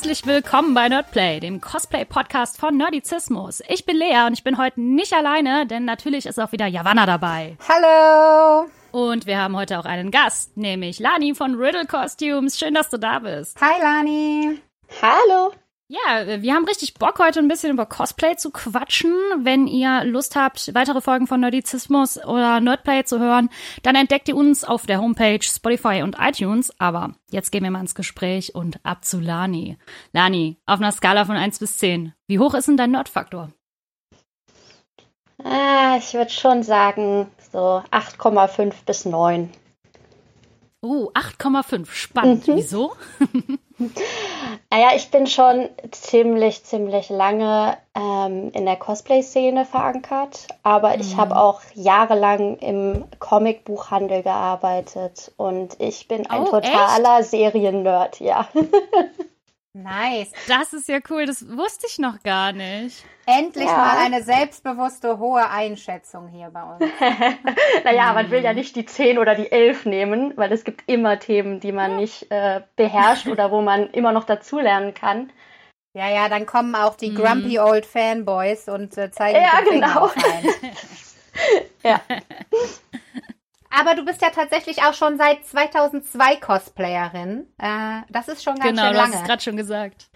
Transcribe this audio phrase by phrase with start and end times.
[0.00, 3.62] Herzlich willkommen bei Nerdplay, dem Cosplay-Podcast von Nerdizismus.
[3.68, 7.04] Ich bin Lea und ich bin heute nicht alleine, denn natürlich ist auch wieder Javanna
[7.04, 7.58] dabei.
[7.68, 8.70] Hallo!
[8.92, 12.58] Und wir haben heute auch einen Gast, nämlich Lani von Riddle Costumes.
[12.58, 13.60] Schön, dass du da bist.
[13.60, 14.62] Hi, Lani!
[15.02, 15.52] Hallo!
[15.92, 19.12] Ja, wir haben richtig Bock, heute ein bisschen über Cosplay zu quatschen.
[19.38, 23.50] Wenn ihr Lust habt, weitere Folgen von Nerdizismus oder Nerdplay zu hören,
[23.82, 26.72] dann entdeckt ihr uns auf der Homepage, Spotify und iTunes.
[26.78, 29.78] Aber jetzt gehen wir mal ins Gespräch und ab zu Lani.
[30.12, 33.50] Lani, auf einer Skala von 1 bis 10, wie hoch ist denn dein Nerdfaktor?
[35.42, 39.50] Ah, ich würde schon sagen, so 8,5 bis 9.
[40.82, 41.90] Oh, 8,5.
[41.90, 42.46] Spannend.
[42.46, 42.54] Mhm.
[42.54, 42.92] Wieso?
[44.70, 51.00] naja, ich bin schon ziemlich, ziemlich lange ähm, in der Cosplay-Szene verankert, aber mhm.
[51.00, 58.48] ich habe auch jahrelang im Comicbuchhandel gearbeitet und ich bin ein oh, totaler Seriennerd, ja.
[59.72, 60.32] Nice.
[60.48, 63.04] Das ist ja cool, das wusste ich noch gar nicht.
[63.26, 63.76] Endlich ja.
[63.76, 66.92] mal eine selbstbewusste, hohe Einschätzung hier bei uns.
[67.84, 71.20] naja, man will ja nicht die 10 oder die 11 nehmen, weil es gibt immer
[71.20, 75.32] Themen, die man nicht äh, beherrscht oder wo man immer noch dazulernen kann.
[75.92, 77.16] Ja, ja, dann kommen auch die mhm.
[77.16, 80.10] grumpy old Fanboys und äh, zeigen Ja, genau.
[81.84, 82.00] ja.
[83.70, 87.46] Aber du bist ja tatsächlich auch schon seit 2002 Cosplayerin.
[87.58, 88.94] Äh, das ist schon ganz genau, schön lange.
[88.94, 90.10] Genau, du hast es gerade schon gesagt.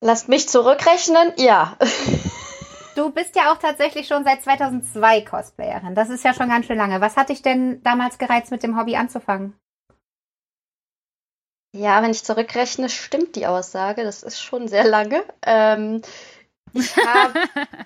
[0.00, 1.32] Lasst mich zurückrechnen.
[1.36, 1.76] Ja.
[2.94, 5.94] Du bist ja auch tatsächlich schon seit 2002 Cosplayerin.
[5.94, 7.00] Das ist ja schon ganz schön lange.
[7.00, 9.54] Was hat dich denn damals gereizt, mit dem Hobby anzufangen?
[11.72, 14.02] Ja, wenn ich zurückrechne, stimmt die Aussage.
[14.02, 15.22] Das ist schon sehr lange.
[15.46, 16.02] Ähm,
[16.74, 17.40] ich habe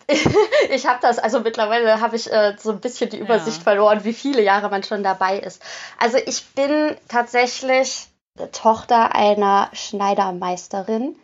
[0.70, 3.62] ich hab das, also mittlerweile habe ich äh, so ein bisschen die Übersicht ja.
[3.62, 5.62] verloren, wie viele Jahre man schon dabei ist.
[5.98, 8.08] Also ich bin tatsächlich
[8.52, 11.16] Tochter einer Schneidermeisterin.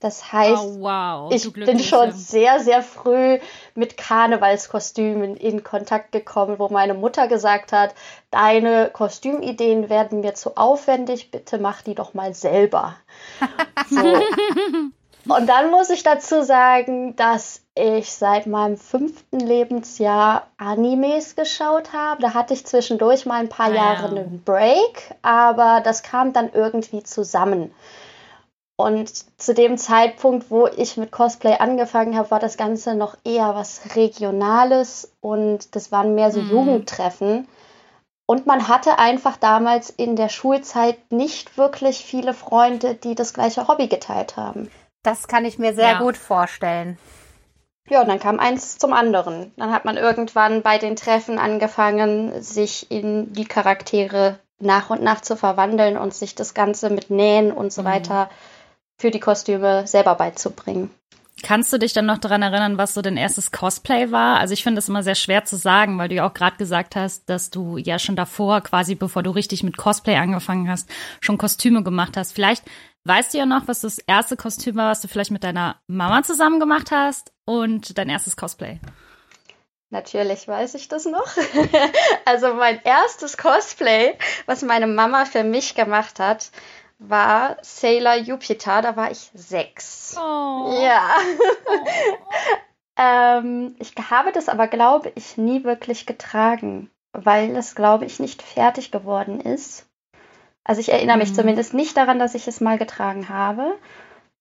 [0.00, 1.32] Das heißt, oh, wow.
[1.32, 3.38] ich bin schon sehr, sehr früh
[3.74, 7.94] mit Karnevalskostümen in Kontakt gekommen, wo meine Mutter gesagt hat,
[8.30, 12.96] deine Kostümideen werden mir zu aufwendig, bitte mach die doch mal selber.
[13.88, 14.20] So.
[15.28, 22.22] Und dann muss ich dazu sagen, dass ich seit meinem fünften Lebensjahr Animes geschaut habe.
[22.22, 26.50] Da hatte ich zwischendurch mal ein paar ah, Jahre einen Break, aber das kam dann
[26.52, 27.74] irgendwie zusammen.
[28.76, 29.10] Und
[29.40, 33.96] zu dem Zeitpunkt, wo ich mit Cosplay angefangen habe, war das Ganze noch eher was
[33.96, 36.50] Regionales und das waren mehr so mhm.
[36.50, 37.48] Jugendtreffen.
[38.26, 43.66] Und man hatte einfach damals in der Schulzeit nicht wirklich viele Freunde, die das gleiche
[43.66, 44.68] Hobby geteilt haben.
[45.06, 45.98] Das kann ich mir sehr ja.
[46.00, 46.98] gut vorstellen.
[47.88, 49.52] Ja, und dann kam eins zum anderen.
[49.56, 55.20] Dann hat man irgendwann bei den Treffen angefangen, sich in die Charaktere nach und nach
[55.20, 57.86] zu verwandeln und sich das Ganze mit Nähen und so mhm.
[57.86, 58.30] weiter
[58.98, 60.90] für die Kostüme selber beizubringen.
[61.42, 64.40] Kannst du dich dann noch daran erinnern, was so dein erstes Cosplay war?
[64.40, 66.96] Also ich finde es immer sehr schwer zu sagen, weil du ja auch gerade gesagt
[66.96, 70.90] hast, dass du ja schon davor, quasi bevor du richtig mit Cosplay angefangen hast,
[71.20, 72.32] schon Kostüme gemacht hast.
[72.32, 72.64] Vielleicht
[73.06, 76.22] weißt du ja noch, was das erste Kostüm war, was du vielleicht mit deiner Mama
[76.22, 78.80] zusammen gemacht hast und dein erstes Cosplay.
[79.90, 81.36] Natürlich weiß ich das noch.
[82.24, 86.50] also mein erstes Cosplay, was meine Mama für mich gemacht hat,
[86.98, 90.16] war Sailor Jupiter, da war ich sechs.
[90.18, 90.76] Oh.
[90.80, 91.10] Ja.
[91.66, 92.20] Oh.
[92.96, 98.42] ähm, ich habe das aber, glaube ich, nie wirklich getragen, weil es, glaube ich, nicht
[98.42, 99.86] fertig geworden ist.
[100.66, 101.34] Also ich erinnere mich mhm.
[101.34, 103.76] zumindest nicht daran, dass ich es mal getragen habe.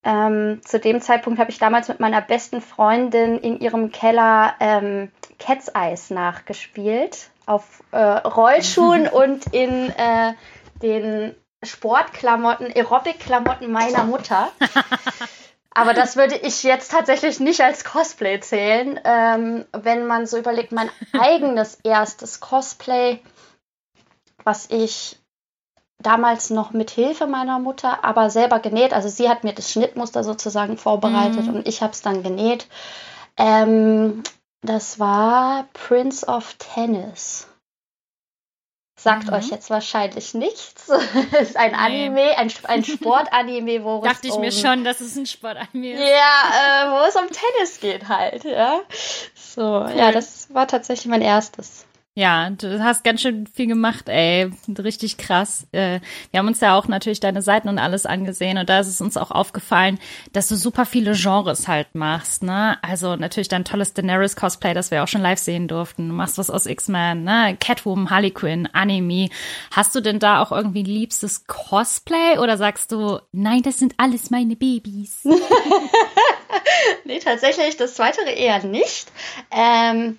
[0.04, 5.12] Ähm, zu dem Zeitpunkt habe ich damals mit meiner besten Freundin in ihrem Keller ähm,
[5.38, 7.30] Cat's Eyes nachgespielt.
[7.46, 10.34] Auf äh, Rollschuhen und in äh,
[10.82, 14.52] den Sportklamotten, Aerobic-Klamotten meiner Mutter.
[15.76, 19.00] Aber das würde ich jetzt tatsächlich nicht als Cosplay zählen.
[19.04, 23.20] Ähm, wenn man so überlegt, mein eigenes erstes Cosplay,
[24.44, 25.20] was ich
[26.00, 28.94] damals noch mit Hilfe meiner Mutter, aber selber genäht.
[28.94, 31.56] Also sie hat mir das Schnittmuster sozusagen vorbereitet mhm.
[31.56, 32.68] und ich habe es dann genäht.
[33.38, 34.24] Ähm,
[34.62, 37.48] das war Prince of Tennis.
[38.98, 39.34] Sagt mhm.
[39.34, 40.90] euch jetzt wahrscheinlich nichts.
[41.32, 41.78] Es ist ein nee.
[41.78, 45.94] Anime, ein, ein Sportanime, wo es Dachte ich um, mir schon, dass es ein Sportanime
[45.94, 46.00] ist.
[46.00, 48.80] Ja, äh, wo es um Tennis geht halt, ja.
[49.36, 49.94] So, cool.
[49.96, 51.85] ja, das war tatsächlich mein erstes.
[52.18, 54.50] Ja, du hast ganz schön viel gemacht, ey.
[54.80, 55.68] Richtig krass.
[55.74, 56.00] Äh,
[56.32, 59.02] wir haben uns ja auch natürlich deine Seiten und alles angesehen und da ist es
[59.02, 60.00] uns auch aufgefallen,
[60.32, 62.78] dass du super viele Genres halt machst, ne?
[62.82, 66.08] Also natürlich dein tolles Daenerys Cosplay, das wir auch schon live sehen durften.
[66.08, 67.58] Du machst was aus X-Men, ne?
[67.60, 69.28] Catwoman, Harley Quinn, Anime.
[69.72, 74.30] Hast du denn da auch irgendwie liebstes Cosplay oder sagst du, nein, das sind alles
[74.30, 75.26] meine Babys?
[77.04, 79.12] nee, tatsächlich das zweite eher nicht.
[79.52, 80.18] Ähm,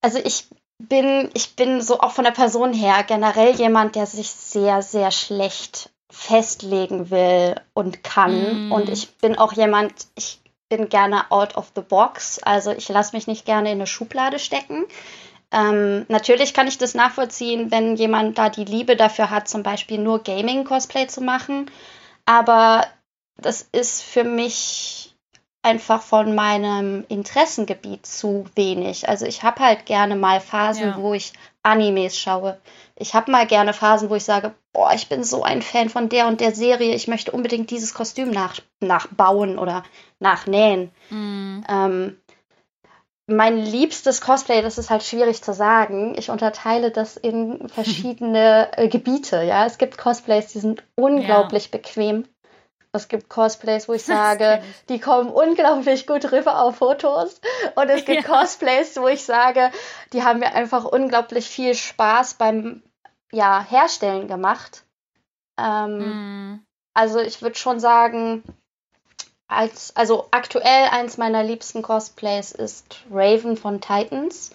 [0.00, 0.46] also ich
[0.88, 5.10] bin, ich bin so auch von der Person her generell jemand, der sich sehr, sehr
[5.10, 8.68] schlecht festlegen will und kann.
[8.68, 8.72] Mm.
[8.72, 12.40] Und ich bin auch jemand, ich bin gerne out of the box.
[12.42, 14.86] Also ich lasse mich nicht gerne in eine Schublade stecken.
[15.50, 19.98] Ähm, natürlich kann ich das nachvollziehen, wenn jemand da die Liebe dafür hat, zum Beispiel
[19.98, 21.70] nur Gaming-Cosplay zu machen.
[22.26, 22.86] Aber
[23.36, 25.13] das ist für mich
[25.64, 29.08] einfach von meinem Interessengebiet zu wenig.
[29.08, 30.96] Also ich habe halt gerne mal Phasen, ja.
[30.98, 31.32] wo ich
[31.62, 32.58] Animes schaue.
[32.96, 36.08] Ich habe mal gerne Phasen, wo ich sage, boah, ich bin so ein Fan von
[36.08, 39.84] der und der Serie, ich möchte unbedingt dieses Kostüm nach, nachbauen oder
[40.20, 40.90] nachnähen.
[41.10, 41.64] Mhm.
[41.68, 42.16] Ähm,
[43.26, 46.14] mein liebstes Cosplay, das ist halt schwierig zu sagen.
[46.18, 49.42] Ich unterteile das in verschiedene äh, Gebiete.
[49.42, 51.78] Ja, es gibt Cosplays, die sind unglaublich ja.
[51.78, 52.24] bequem.
[52.94, 57.40] Es gibt Cosplays, wo ich sage, die kommen unglaublich gut rüber auf Fotos.
[57.74, 58.40] Und es gibt ja.
[58.40, 59.70] Cosplays, wo ich sage,
[60.12, 62.82] die haben mir einfach unglaublich viel Spaß beim
[63.32, 64.84] ja, Herstellen gemacht.
[65.58, 66.64] Ähm, mm.
[66.94, 68.44] Also ich würde schon sagen,
[69.48, 74.52] als, also aktuell eins meiner liebsten Cosplays ist Raven von Titans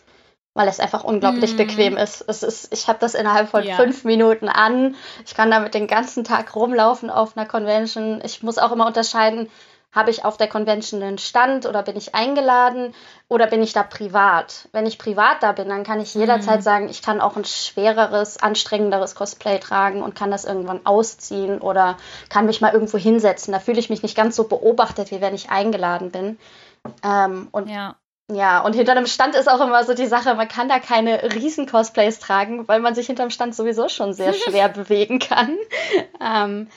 [0.59, 1.57] weil es einfach unglaublich mm.
[1.57, 2.21] bequem ist.
[2.27, 3.77] Es ist, ich habe das innerhalb von ja.
[3.77, 4.95] fünf Minuten an.
[5.25, 8.19] Ich kann damit den ganzen Tag rumlaufen auf einer Convention.
[8.25, 9.49] Ich muss auch immer unterscheiden,
[9.93, 12.93] habe ich auf der Convention einen Stand oder bin ich eingeladen
[13.29, 14.67] oder bin ich da privat?
[14.73, 16.63] Wenn ich privat da bin, dann kann ich jederzeit mm.
[16.63, 21.95] sagen, ich kann auch ein schwereres, anstrengenderes Cosplay tragen und kann das irgendwann ausziehen oder
[22.27, 23.53] kann mich mal irgendwo hinsetzen.
[23.53, 26.37] Da fühle ich mich nicht ganz so beobachtet, wie wenn ich eingeladen bin.
[27.01, 27.95] Ähm, und ja.
[28.31, 31.33] Ja, und hinter einem Stand ist auch immer so die Sache, man kann da keine
[31.33, 35.57] riesen Cosplays tragen, weil man sich hinterm Stand sowieso schon sehr schwer bewegen kann.
[36.21, 36.67] Ähm,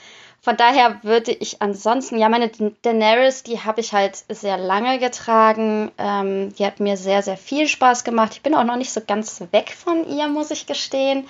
[0.41, 2.49] von daher würde ich ansonsten, ja, meine
[2.81, 5.91] Daenerys, die habe ich halt sehr lange getragen.
[5.97, 8.33] Ähm, die hat mir sehr, sehr viel Spaß gemacht.
[8.33, 11.27] Ich bin auch noch nicht so ganz weg von ihr, muss ich gestehen.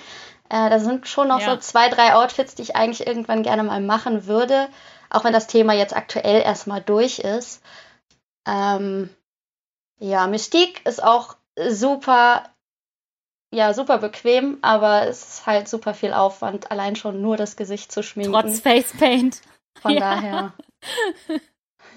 [0.48, 1.50] Äh, da sind schon noch ja.
[1.50, 4.68] so zwei, drei Outfits, die ich eigentlich irgendwann gerne mal machen würde,
[5.10, 7.62] auch wenn das Thema jetzt aktuell erstmal durch ist.
[8.48, 9.10] Ähm,
[9.98, 11.36] ja, Mystique ist auch
[11.68, 12.44] super,
[13.52, 17.92] ja, super bequem, aber es ist halt super viel Aufwand, allein schon nur das Gesicht
[17.92, 18.32] zu schminken.
[18.32, 19.40] Trotz Facepaint.
[19.80, 20.00] Von ja.
[20.00, 20.52] daher.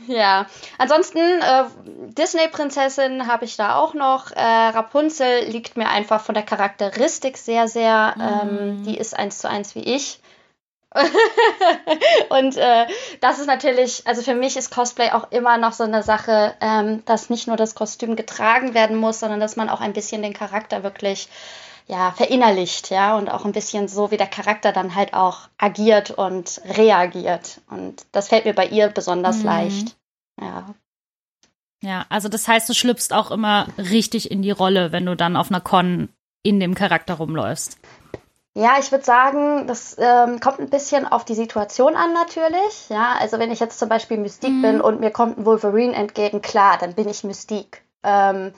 [0.05, 0.45] Ja,
[0.77, 1.63] ansonsten äh,
[2.13, 4.31] Disney-Prinzessin habe ich da auch noch.
[4.31, 8.15] Äh, Rapunzel liegt mir einfach von der Charakteristik sehr, sehr.
[8.19, 8.83] Ähm, mm.
[8.83, 10.19] die ist eins zu eins wie ich.
[12.29, 12.87] und äh,
[13.19, 17.03] das ist natürlich, also für mich ist Cosplay auch immer noch so eine Sache, ähm,
[17.05, 20.33] dass nicht nur das Kostüm getragen werden muss, sondern dass man auch ein bisschen den
[20.33, 21.27] Charakter wirklich
[21.87, 26.11] ja, verinnerlicht, ja, und auch ein bisschen so, wie der Charakter dann halt auch agiert
[26.11, 27.61] und reagiert.
[27.69, 29.45] Und das fällt mir bei ihr besonders mhm.
[29.45, 29.95] leicht.
[30.39, 30.75] Ja.
[31.81, 35.37] Ja, also das heißt, du schlüpfst auch immer richtig in die Rolle, wenn du dann
[35.37, 36.09] auf einer Con
[36.43, 37.77] in dem Charakter rumläufst.
[38.57, 42.89] Ja, ich würde sagen, das ähm, kommt ein bisschen auf die Situation an natürlich.
[42.89, 44.61] Ja, also wenn ich jetzt zum Beispiel Mystique mhm.
[44.63, 47.83] bin und mir kommt ein Wolverine entgegen, klar, dann bin ich Mystique.
[48.01, 48.55] Ähm,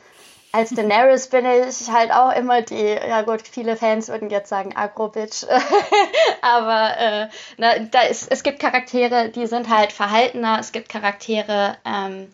[0.53, 4.73] als Daenerys bin ich halt auch immer die, ja gut, viele Fans würden jetzt sagen
[4.73, 5.45] Agro-Bitch,
[6.41, 7.27] aber äh,
[7.57, 12.33] na, da ist, es gibt Charaktere, die sind halt verhaltener, es gibt Charaktere, ähm,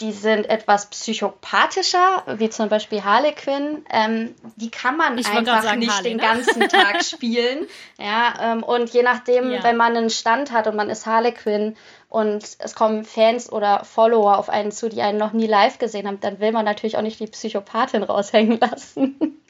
[0.00, 3.84] die sind etwas psychopathischer, wie zum Beispiel Harlequin.
[3.90, 6.22] Ähm, die kann man ich einfach sagen, nicht Harley, den ne?
[6.22, 7.66] ganzen Tag spielen.
[7.98, 9.62] Ja, ähm, und je nachdem, ja.
[9.62, 11.76] wenn man einen Stand hat und man ist Harlequin
[12.08, 16.06] und es kommen Fans oder Follower auf einen zu, die einen noch nie live gesehen
[16.06, 19.40] haben, dann will man natürlich auch nicht die Psychopathin raushängen lassen.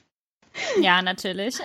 [0.81, 1.59] Ja, natürlich.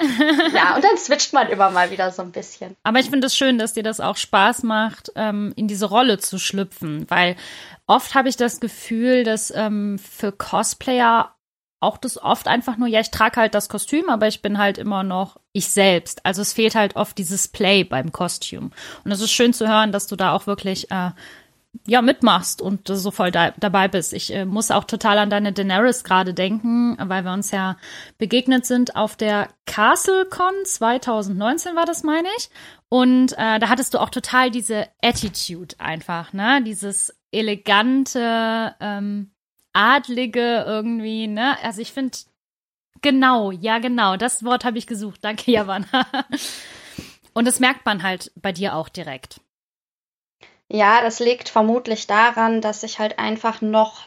[0.54, 2.76] ja, und dann switcht man immer mal wieder so ein bisschen.
[2.84, 6.20] Aber ich finde es schön, dass dir das auch Spaß macht, ähm, in diese Rolle
[6.20, 7.36] zu schlüpfen, weil
[7.88, 11.36] oft habe ich das Gefühl, dass ähm, für Cosplayer
[11.84, 14.78] auch das oft einfach nur, ja, ich trage halt das Kostüm, aber ich bin halt
[14.78, 16.26] immer noch ich selbst.
[16.26, 18.72] Also es fehlt halt oft dieses Play beim Kostüm.
[19.04, 21.12] Und es ist schön zu hören, dass du da auch wirklich äh,
[21.86, 24.14] ja mitmachst und so voll da, dabei bist.
[24.14, 27.78] Ich äh, muss auch total an deine Daenerys gerade denken, weil wir uns ja
[28.18, 32.50] begegnet sind auf der CastleCon 2019 war das, meine ich.
[32.90, 36.62] Und äh, da hattest du auch total diese Attitude einfach, ne?
[36.64, 39.32] Dieses elegante, ähm,
[39.74, 41.58] adlige irgendwie, ne?
[41.64, 42.18] Also ich finde,
[43.04, 44.16] Genau, ja, genau.
[44.16, 45.20] Das Wort habe ich gesucht.
[45.24, 45.86] Danke, Javan.
[47.34, 49.42] Und das merkt man halt bei dir auch direkt.
[50.74, 54.02] Ja, das liegt vermutlich daran, dass ich halt einfach noch,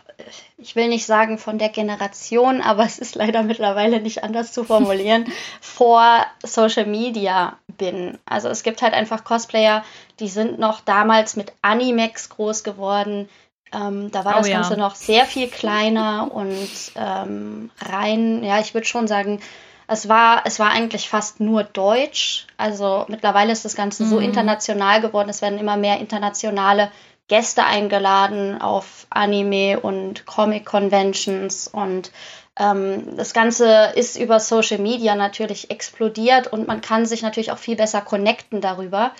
[0.58, 4.64] ich will nicht sagen von der Generation, aber es ist leider mittlerweile nicht anders zu
[4.64, 5.26] formulieren,
[5.61, 8.18] vor Social Media bin.
[8.26, 9.85] Also es gibt halt einfach Cosplayer,
[10.18, 13.28] die sind noch damals mit Animex groß geworden.
[13.73, 14.80] Ähm, da war oh, das Ganze ja.
[14.80, 19.40] noch sehr viel kleiner und ähm, rein, ja, ich würde schon sagen,
[19.88, 22.47] es war, es war eigentlich fast nur Deutsch.
[22.57, 24.09] Also mittlerweile ist das Ganze mhm.
[24.09, 25.28] so international geworden.
[25.28, 26.90] Es werden immer mehr internationale
[27.28, 32.12] Gäste eingeladen auf Anime und Comic-Conventions und
[32.59, 37.59] ähm, das Ganze ist über Social Media natürlich explodiert und man kann sich natürlich auch
[37.59, 39.12] viel besser connecten darüber.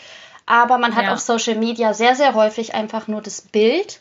[0.46, 1.12] Aber man hat ja.
[1.12, 4.00] auf Social Media sehr, sehr häufig einfach nur das Bild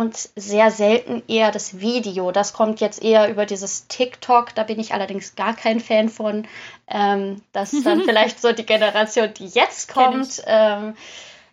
[0.00, 2.32] und sehr selten eher das Video.
[2.32, 6.48] Das kommt jetzt eher über dieses TikTok, da bin ich allerdings gar kein Fan von.
[6.88, 10.42] Ähm, das ist dann vielleicht so die Generation, die jetzt kommt.
[10.46, 10.96] Ähm,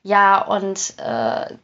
[0.01, 1.55] ja, und äh,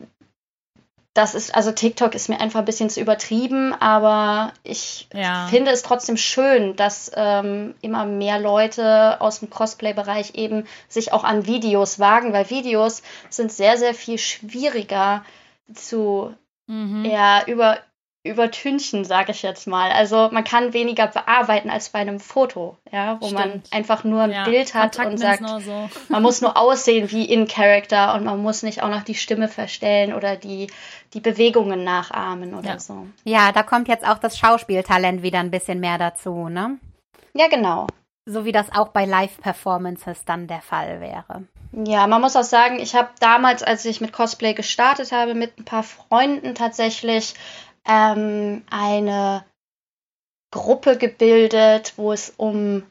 [1.13, 5.47] das ist, also TikTok ist mir einfach ein bisschen zu übertrieben, aber ich ja.
[5.47, 11.23] finde es trotzdem schön, dass ähm, immer mehr Leute aus dem Cosplay-Bereich eben sich auch
[11.23, 15.23] an Videos wagen, weil Videos sind sehr, sehr viel schwieriger
[15.73, 16.33] zu
[16.67, 17.05] mhm.
[17.05, 17.79] eher über,
[18.23, 19.91] übertünchen, sage ich jetzt mal.
[19.91, 23.39] Also man kann weniger bearbeiten als bei einem Foto, ja, wo Stimmt.
[23.39, 24.45] man einfach nur ein ja.
[24.45, 25.89] Bild hat Kontakt und sagt, so.
[26.07, 29.49] man muss nur aussehen wie in Character und man muss nicht auch noch die Stimme
[29.49, 30.67] verstellen oder die,
[31.13, 32.79] die Bewegungen nachahmen oder ja.
[32.79, 33.07] so.
[33.25, 36.77] Ja, da kommt jetzt auch das Schauspieltalent wieder ein bisschen mehr dazu, ne?
[37.33, 37.87] Ja, genau.
[38.25, 41.43] So wie das auch bei Live-Performances dann der Fall wäre.
[41.73, 45.57] Ja, man muss auch sagen, ich habe damals, als ich mit Cosplay gestartet habe, mit
[45.57, 47.33] ein paar Freunden tatsächlich
[47.85, 49.43] ähm, eine
[50.51, 52.83] Gruppe gebildet, wo es um,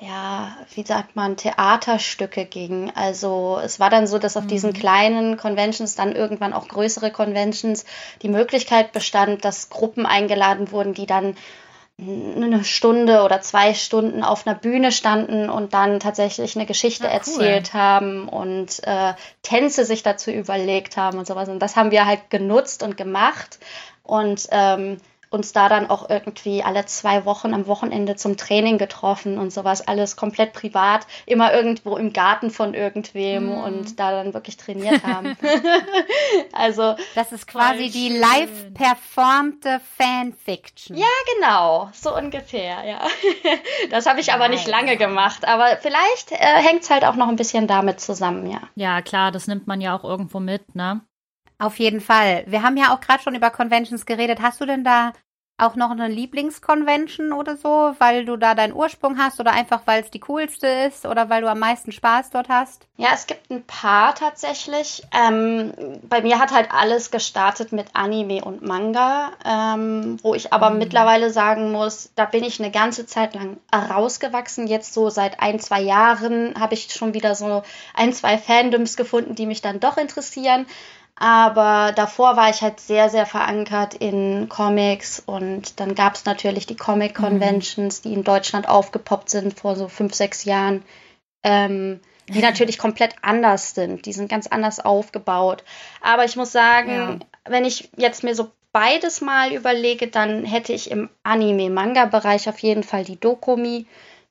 [0.00, 2.90] ja, wie sagt man, Theaterstücke ging.
[2.94, 4.48] Also es war dann so, dass auf mhm.
[4.48, 7.84] diesen kleinen Conventions, dann irgendwann auch größere Conventions,
[8.22, 11.36] die Möglichkeit bestand, dass Gruppen eingeladen wurden, die dann
[12.00, 17.20] eine Stunde oder zwei Stunden auf einer Bühne standen und dann tatsächlich eine Geschichte ah,
[17.26, 17.42] cool.
[17.44, 21.48] erzählt haben und äh, Tänze sich dazu überlegt haben und sowas.
[21.48, 23.60] Und das haben wir halt genutzt und gemacht.
[24.02, 24.98] Und ähm,
[25.34, 29.86] uns da dann auch irgendwie alle zwei Wochen am Wochenende zum Training getroffen und sowas,
[29.86, 33.58] alles komplett privat, immer irgendwo im Garten von irgendwem mm.
[33.58, 35.36] und da dann wirklich trainiert haben.
[36.52, 40.96] also das ist quasi die live performte Fanfiction.
[40.96, 43.00] Ja, genau, so ungefähr, ja.
[43.90, 47.28] das habe ich aber nicht lange gemacht, aber vielleicht äh, hängt es halt auch noch
[47.28, 48.60] ein bisschen damit zusammen, ja.
[48.76, 51.00] Ja, klar, das nimmt man ja auch irgendwo mit, ne?
[51.58, 52.44] Auf jeden Fall.
[52.46, 54.42] Wir haben ja auch gerade schon über Conventions geredet.
[54.42, 55.12] Hast du denn da
[55.56, 60.02] auch noch eine Lieblingsconvention oder so, weil du da deinen Ursprung hast oder einfach weil
[60.02, 62.88] es die coolste ist oder weil du am meisten Spaß dort hast?
[62.96, 65.04] Ja, es gibt ein paar tatsächlich.
[65.12, 65.72] Ähm,
[66.08, 70.78] bei mir hat halt alles gestartet mit Anime und Manga, ähm, wo ich aber mhm.
[70.78, 74.66] mittlerweile sagen muss, da bin ich eine ganze Zeit lang rausgewachsen.
[74.66, 77.62] Jetzt so seit ein, zwei Jahren habe ich schon wieder so
[77.94, 80.66] ein, zwei Fandoms gefunden, die mich dann doch interessieren.
[81.16, 86.66] Aber davor war ich halt sehr, sehr verankert in Comics und dann gab es natürlich
[86.66, 87.24] die Comic mhm.
[87.24, 90.82] Conventions, die in Deutschland aufgepoppt sind vor so fünf, sechs Jahren,
[91.44, 94.06] ähm, die natürlich komplett anders sind.
[94.06, 95.62] Die sind ganz anders aufgebaut.
[96.00, 97.18] Aber ich muss sagen, ja.
[97.44, 102.82] wenn ich jetzt mir so beides mal überlege, dann hätte ich im Anime-Manga-Bereich auf jeden
[102.82, 103.86] Fall die Dokumi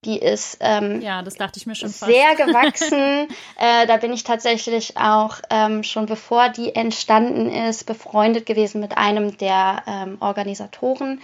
[0.06, 2.38] die ist ähm, ja, das dachte ich mir schon sehr fast.
[2.48, 3.28] gewachsen.
[3.58, 8.98] äh, da bin ich tatsächlich auch ähm, schon bevor die entstanden ist, befreundet gewesen mit
[8.98, 11.22] einem der ähm, Organisatoren.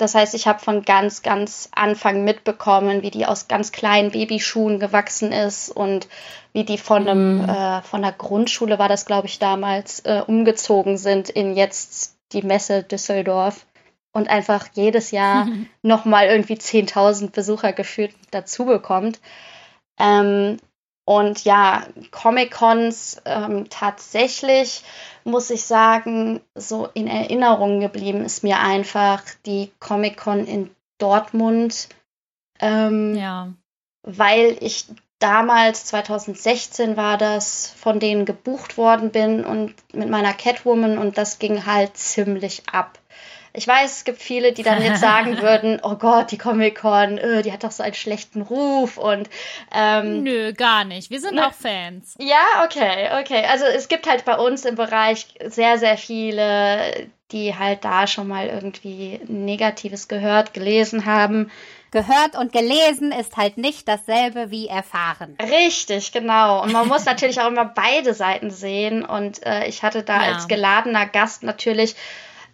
[0.00, 4.80] Das heißt, ich habe von ganz, ganz Anfang mitbekommen, wie die aus ganz kleinen Babyschuhen
[4.80, 6.08] gewachsen ist und
[6.54, 7.48] wie die von einem, mhm.
[7.50, 12.40] äh, von der Grundschule war das, glaube ich, damals, äh, umgezogen sind in jetzt die
[12.40, 13.66] Messe Düsseldorf
[14.12, 15.48] und einfach jedes Jahr
[15.82, 19.20] nochmal irgendwie 10.000 Besucher gefühlt dazu bekommt.
[19.98, 20.58] Ähm,
[21.04, 24.84] und ja, Comic-Cons ähm, tatsächlich,
[25.24, 31.88] muss ich sagen, so in Erinnerung geblieben ist mir einfach die Comic-Con in Dortmund.
[32.60, 33.52] Ähm, ja.
[34.02, 34.86] Weil ich
[35.18, 41.38] damals, 2016 war das, von denen gebucht worden bin und mit meiner Catwoman und das
[41.38, 42.98] ging halt ziemlich ab.
[43.52, 47.42] Ich weiß, es gibt viele, die dann jetzt sagen würden, oh Gott, die Comic-Con, öh,
[47.42, 49.28] die hat doch so einen schlechten Ruf und
[49.74, 51.10] ähm, Nö, gar nicht.
[51.10, 52.14] Wir sind ne, auch Fans.
[52.18, 53.44] Ja, okay, okay.
[53.50, 58.28] Also es gibt halt bei uns im Bereich sehr, sehr viele, die halt da schon
[58.28, 61.50] mal irgendwie Negatives gehört, gelesen haben.
[61.90, 65.36] gehört und gelesen ist halt nicht dasselbe wie erfahren.
[65.42, 66.62] Richtig, genau.
[66.62, 69.04] Und man muss natürlich auch immer beide Seiten sehen.
[69.04, 70.34] Und äh, ich hatte da ja.
[70.34, 71.96] als geladener Gast natürlich,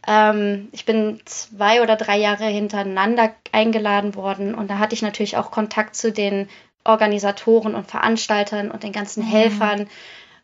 [0.07, 4.55] ähm, ich bin zwei oder drei Jahre hintereinander eingeladen worden.
[4.55, 6.49] Und da hatte ich natürlich auch Kontakt zu den
[6.85, 9.29] Organisatoren und Veranstaltern und den ganzen mhm.
[9.29, 9.89] Helfern.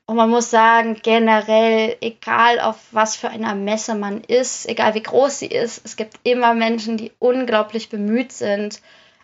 [0.06, 5.02] Und man muss sagen, generell, egal auf was für einer Messe man ist, egal wie
[5.02, 8.80] groß sie ist, es gibt immer Menschen, die unglaublich bemüht sind,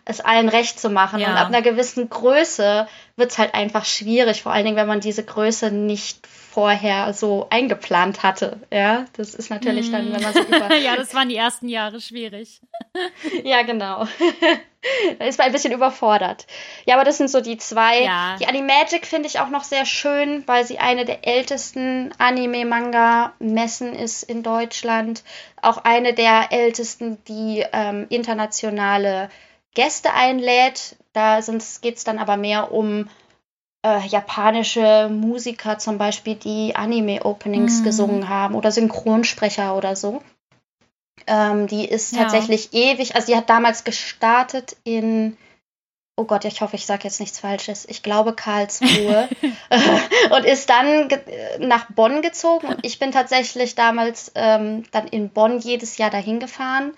[0.09, 1.19] es allen recht zu machen.
[1.19, 1.31] Ja.
[1.31, 5.01] Und ab einer gewissen Größe wird es halt einfach schwierig, vor allen Dingen, wenn man
[5.01, 8.59] diese Größe nicht vorher so eingeplant hatte.
[8.73, 10.75] Ja, das ist natürlich dann, wenn man so über.
[10.77, 12.59] ja, das waren die ersten Jahre schwierig.
[13.43, 14.07] ja, genau.
[15.19, 16.47] da ist man ein bisschen überfordert.
[16.85, 18.03] Ja, aber das sind so die zwei.
[18.03, 18.35] Ja.
[18.39, 24.23] Die Animagic finde ich auch noch sehr schön, weil sie eine der ältesten Anime-Manga-Messen ist
[24.23, 25.23] in Deutschland.
[25.61, 29.29] Auch eine der ältesten, die ähm, internationale
[29.73, 30.95] Gäste einlädt.
[31.13, 31.39] Da
[31.81, 33.09] geht es dann aber mehr um
[33.85, 37.83] äh, japanische Musiker zum Beispiel, die Anime-Openings mhm.
[37.83, 40.21] gesungen haben oder Synchronsprecher oder so.
[41.27, 42.23] Ähm, die ist ja.
[42.23, 45.37] tatsächlich ewig, also die hat damals gestartet in,
[46.15, 49.29] oh Gott, ich hoffe, ich sage jetzt nichts Falsches, ich glaube Karlsruhe
[50.31, 51.09] und ist dann
[51.59, 56.39] nach Bonn gezogen und ich bin tatsächlich damals ähm, dann in Bonn jedes Jahr dahin
[56.39, 56.93] gefahren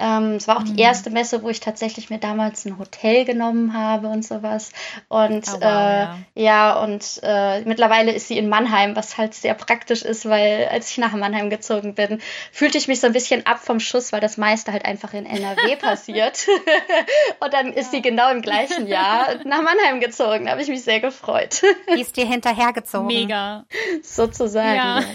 [0.00, 0.76] ähm, es war auch mhm.
[0.76, 4.72] die erste Messe, wo ich tatsächlich mir damals ein Hotel genommen habe und sowas.
[5.08, 6.16] Und oh, wow, äh, ja.
[6.34, 6.82] ja.
[6.82, 10.98] und äh, mittlerweile ist sie in Mannheim, was halt sehr praktisch ist, weil als ich
[10.98, 14.38] nach Mannheim gezogen bin, fühlte ich mich so ein bisschen ab vom Schuss, weil das
[14.38, 16.46] meiste halt einfach in NRW passiert.
[17.40, 20.46] und dann ist sie genau im gleichen Jahr nach Mannheim gezogen.
[20.46, 21.62] Da habe ich mich sehr gefreut.
[21.94, 23.06] Die ist dir hinterhergezogen.
[23.06, 23.66] Mega.
[24.02, 24.76] Sozusagen.
[24.76, 25.00] Ja.
[25.00, 25.06] Ja,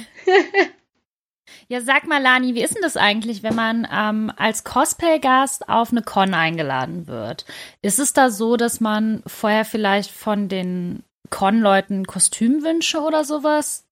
[1.82, 6.02] sag mal, Lani, wie ist denn das eigentlich, wenn man ähm, als Cosplay-Gast auf eine
[6.02, 7.46] Con eingeladen wird?
[7.82, 13.86] Ist es da so, dass man vorher vielleicht von den Con-Leuten Kostümwünsche oder sowas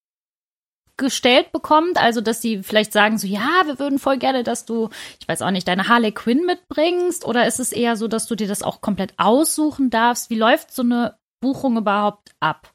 [0.98, 1.98] gestellt bekommt?
[1.98, 4.90] Also, dass sie vielleicht sagen so, ja, wir würden voll gerne, dass du,
[5.20, 7.26] ich weiß auch nicht, deine Harley Quinn mitbringst?
[7.26, 10.30] Oder ist es eher so, dass du dir das auch komplett aussuchen darfst?
[10.30, 12.72] Wie läuft so eine Buchung überhaupt ab?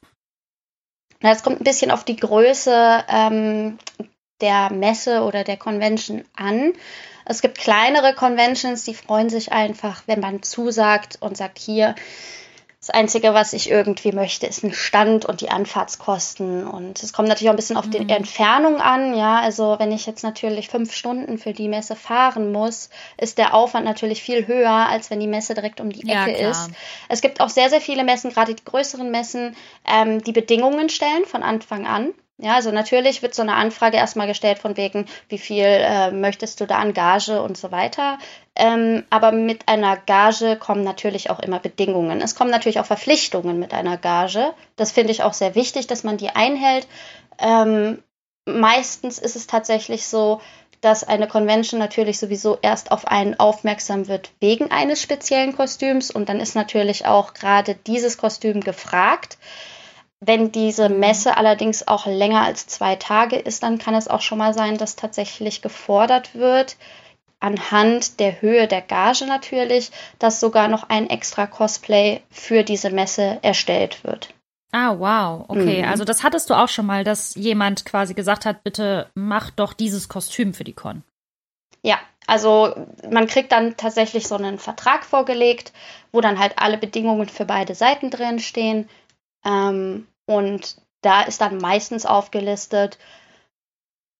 [1.21, 3.77] Na, es kommt ein bisschen auf die Größe ähm,
[4.41, 6.73] der Messe oder der Convention an.
[7.25, 11.95] Es gibt kleinere Conventions, die freuen sich einfach, wenn man zusagt und sagt, hier,
[12.79, 16.65] das Einzige, was ich irgendwie möchte, ist ein Stand und die Anfahrtskosten.
[16.65, 18.07] Und es kommt natürlich auch ein bisschen auf die mhm.
[18.07, 19.17] Entfernung an.
[19.17, 23.53] Ja, also wenn ich jetzt natürlich fünf Stunden für die Messe fahren muss, ist der
[23.53, 26.69] Aufwand natürlich viel höher, als wenn die Messe direkt um die Ecke ja, ist.
[27.09, 31.25] Es gibt auch sehr, sehr viele Messen, gerade die größeren Messen, ähm, die Bedingungen stellen
[31.25, 32.13] von Anfang an.
[32.41, 36.61] Ja, also natürlich wird so eine Anfrage erstmal gestellt von wegen, wie viel äh, möchtest
[36.61, 38.17] du da an Gage und so weiter.
[38.55, 42.21] Ähm, aber mit einer Gage kommen natürlich auch immer Bedingungen.
[42.21, 44.53] Es kommen natürlich auch Verpflichtungen mit einer Gage.
[44.77, 46.87] Das finde ich auch sehr wichtig, dass man die einhält.
[47.39, 48.01] Ähm,
[48.45, 50.39] meistens ist es tatsächlich so,
[50.79, 56.29] dass eine Convention natürlich sowieso erst auf einen aufmerksam wird wegen eines speziellen Kostüms und
[56.29, 59.37] dann ist natürlich auch gerade dieses Kostüm gefragt.
[60.21, 60.89] Wenn diese.
[60.89, 64.77] Messe allerdings auch länger als zwei Tage ist, dann kann es auch schon mal sein,
[64.77, 66.75] dass tatsächlich gefordert wird,
[67.39, 73.39] anhand der Höhe der Gage natürlich, dass sogar noch ein extra Cosplay für diese Messe
[73.41, 74.33] erstellt wird.
[74.71, 75.45] Ah, wow.
[75.47, 75.89] Okay, mhm.
[75.89, 79.73] also das hattest du auch schon mal, dass jemand quasi gesagt hat, bitte mach doch
[79.73, 81.03] dieses Kostüm für die Con.
[81.81, 82.75] Ja, also
[83.09, 85.71] man kriegt dann tatsächlich so einen Vertrag vorgelegt,
[86.11, 88.87] wo dann halt alle Bedingungen für beide Seiten drin stehen.
[89.45, 92.99] Ähm, und da ist dann meistens aufgelistet,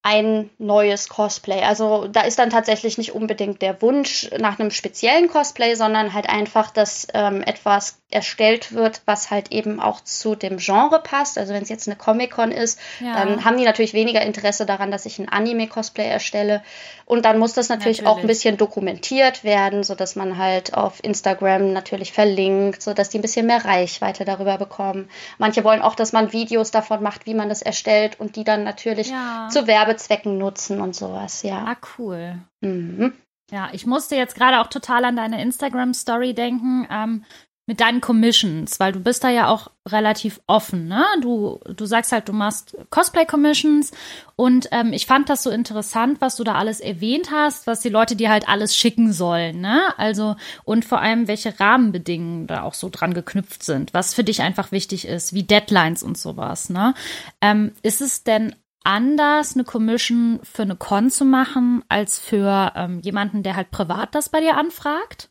[0.01, 1.62] ein neues Cosplay.
[1.62, 6.29] Also da ist dann tatsächlich nicht unbedingt der Wunsch nach einem speziellen Cosplay, sondern halt
[6.29, 11.38] einfach, dass ähm, etwas erstellt wird, was halt eben auch zu dem Genre passt.
[11.38, 13.13] Also wenn es jetzt eine Comic-Con ist, ja.
[13.13, 16.63] dann haben die natürlich weniger Interesse daran, dass ich ein Anime-Cosplay erstelle.
[17.05, 21.03] Und dann muss das natürlich, natürlich, auch ein bisschen dokumentiert werden, sodass man halt auf
[21.03, 25.09] Instagram natürlich verlinkt, sodass die ein bisschen mehr Reichweite darüber bekommen.
[25.38, 28.63] Manche wollen auch, dass man Videos davon macht, wie man das erstellt und die dann
[28.63, 29.49] natürlich ja.
[29.51, 31.65] zu Werbezwecken nutzen und sowas, ja.
[31.65, 32.39] Ah, cool.
[32.62, 33.13] Mhm.
[33.52, 36.88] Ja, ich musste jetzt gerade auch total an deine Instagram-Story denken.
[36.91, 37.25] Ähm,
[37.65, 41.06] mit deinen Commissions, weil du bist da ja auch relativ offen, ne?
[41.21, 43.91] Du, du sagst halt, du machst Cosplay-Commissions
[44.36, 47.89] und ähm, ich fand das so interessant, was du da alles erwähnt hast, was die
[47.89, 49.82] Leute dir halt alles schicken sollen, ne?
[49.97, 54.41] Also und vor allem, welche Rahmenbedingungen da auch so dran geknüpft sind, was für dich
[54.41, 56.95] einfach wichtig ist, wie Deadlines und sowas, ne?
[57.39, 62.99] Ähm, ist es denn anders, eine Commission für eine Con zu machen, als für ähm,
[62.99, 65.29] jemanden, der halt privat das bei dir anfragt?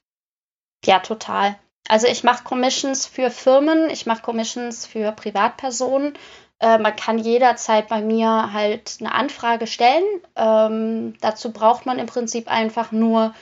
[0.85, 1.57] Ja, total.
[1.89, 6.15] Also ich mache Commissions für Firmen, ich mache Commissions für Privatpersonen.
[6.61, 10.05] Äh, man kann jederzeit bei mir halt eine Anfrage stellen.
[10.37, 13.35] Ähm, dazu braucht man im Prinzip einfach nur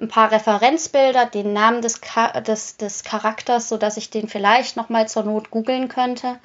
[0.00, 2.00] ein paar Referenzbilder, den Namen des,
[2.46, 6.38] des, des Charakters, sodass ich den vielleicht nochmal zur Not googeln könnte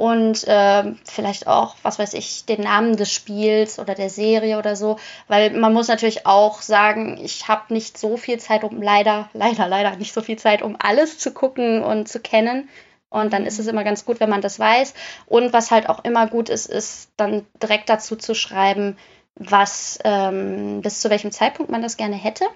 [0.00, 4.74] und äh, vielleicht auch, was weiß ich, den Namen des Spiels oder der Serie oder
[4.74, 9.28] so, weil man muss natürlich auch sagen, ich habe nicht so viel Zeit, um leider,
[9.34, 12.70] leider, leider nicht so viel Zeit, um alles zu gucken und zu kennen.
[13.10, 14.94] Und dann ist es immer ganz gut, wenn man das weiß.
[15.26, 18.96] Und was halt auch immer gut ist, ist dann direkt dazu zu schreiben,
[19.34, 22.46] was ähm, bis zu welchem Zeitpunkt man das gerne hätte.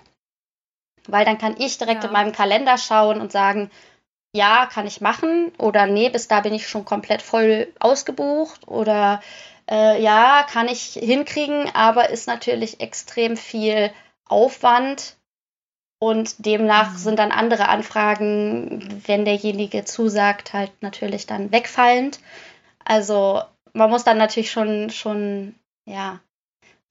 [1.09, 2.09] Weil dann kann ich direkt ja.
[2.09, 3.70] in meinem Kalender schauen und sagen,
[4.34, 9.22] ja, kann ich machen oder nee, bis da bin ich schon komplett voll ausgebucht oder
[9.70, 13.92] äh, ja, kann ich hinkriegen, aber ist natürlich extrem viel
[14.26, 15.16] Aufwand
[16.00, 16.96] und demnach mhm.
[16.96, 22.18] sind dann andere Anfragen, wenn derjenige zusagt, halt natürlich dann wegfallend.
[22.84, 23.40] Also
[23.72, 25.54] man muss dann natürlich schon, schon,
[25.86, 26.20] ja,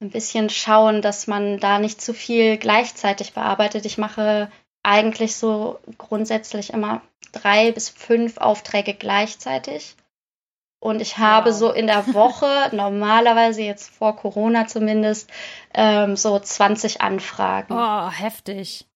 [0.00, 3.86] ein bisschen schauen, dass man da nicht zu viel gleichzeitig bearbeitet.
[3.86, 4.50] Ich mache
[4.84, 9.96] eigentlich so grundsätzlich immer drei bis fünf Aufträge gleichzeitig.
[10.78, 11.56] Und ich habe wow.
[11.56, 15.30] so in der Woche, normalerweise jetzt vor Corona zumindest,
[15.72, 17.72] ähm, so 20 Anfragen.
[17.72, 18.86] Oh, heftig.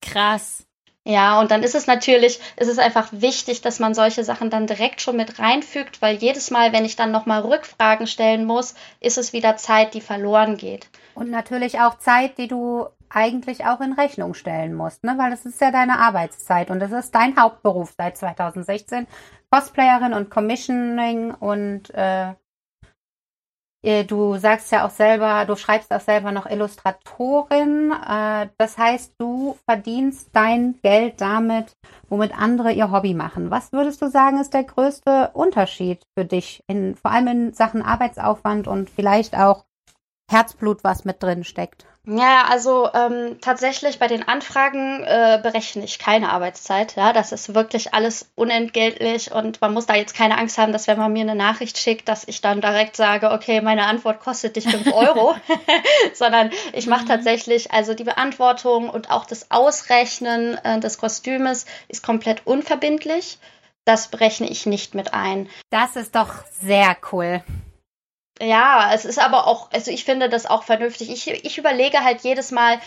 [0.00, 0.66] Krass.
[1.04, 4.68] Ja, und dann ist es natürlich, ist es einfach wichtig, dass man solche Sachen dann
[4.68, 9.18] direkt schon mit reinfügt, weil jedes Mal, wenn ich dann nochmal Rückfragen stellen muss, ist
[9.18, 10.88] es wieder Zeit, die verloren geht.
[11.14, 15.14] Und natürlich auch Zeit, die du eigentlich auch in Rechnung stellen musst, ne?
[15.18, 19.06] weil das ist ja deine Arbeitszeit und das ist dein Hauptberuf seit 2016.
[19.50, 22.34] Cosplayerin und Commissioning und äh,
[23.82, 27.92] du sagst ja auch selber, du schreibst auch selber noch Illustratorin.
[27.92, 31.76] Äh, das heißt, du verdienst dein Geld damit,
[32.08, 33.50] womit andere ihr Hobby machen.
[33.50, 37.82] Was würdest du sagen, ist der größte Unterschied für dich, in, vor allem in Sachen
[37.82, 39.64] Arbeitsaufwand und vielleicht auch
[40.30, 41.86] Herzblut, was mit drin steckt?
[42.04, 46.96] Ja, also ähm, tatsächlich bei den Anfragen äh, berechne ich keine Arbeitszeit.
[46.96, 50.88] Ja, das ist wirklich alles unentgeltlich und man muss da jetzt keine Angst haben, dass
[50.88, 54.56] wenn man mir eine Nachricht schickt, dass ich dann direkt sage, okay, meine Antwort kostet
[54.56, 55.36] dich 5 Euro,
[56.14, 57.08] sondern ich mache mhm.
[57.08, 63.38] tatsächlich, also die Beantwortung und auch das Ausrechnen äh, des Kostümes ist komplett unverbindlich.
[63.84, 65.48] Das berechne ich nicht mit ein.
[65.70, 67.44] Das ist doch sehr cool.
[68.42, 71.10] Ja, es ist aber auch, also ich finde das auch vernünftig.
[71.10, 72.80] Ich, ich überlege halt jedes Mal,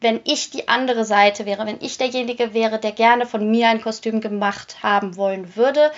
[0.00, 3.80] wenn ich die andere Seite wäre, wenn ich derjenige wäre, der gerne von mir ein
[3.80, 5.92] Kostüm gemacht haben wollen würde,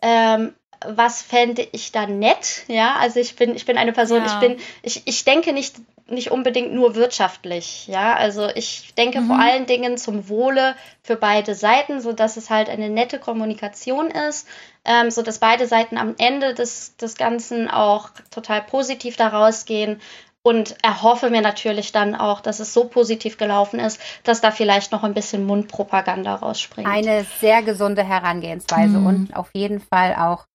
[0.00, 0.54] ähm,
[0.86, 2.64] was fände ich da nett?
[2.68, 4.26] Ja, also ich bin, ich bin eine Person, ja.
[4.26, 5.76] ich bin, ich, ich denke nicht
[6.10, 7.86] nicht unbedingt nur wirtschaftlich.
[7.86, 9.26] Ja, also ich denke mhm.
[9.28, 14.10] vor allen Dingen zum Wohle für beide Seiten, so dass es halt eine nette Kommunikation
[14.10, 14.46] ist,
[14.84, 20.00] ähm, so dass beide Seiten am Ende des, des Ganzen auch total positiv daraus gehen
[20.42, 24.92] und erhoffe mir natürlich dann auch, dass es so positiv gelaufen ist, dass da vielleicht
[24.92, 26.88] noch ein bisschen Mundpropaganda rausspringt.
[26.88, 29.06] Eine sehr gesunde Herangehensweise mhm.
[29.06, 30.46] und auf jeden Fall auch,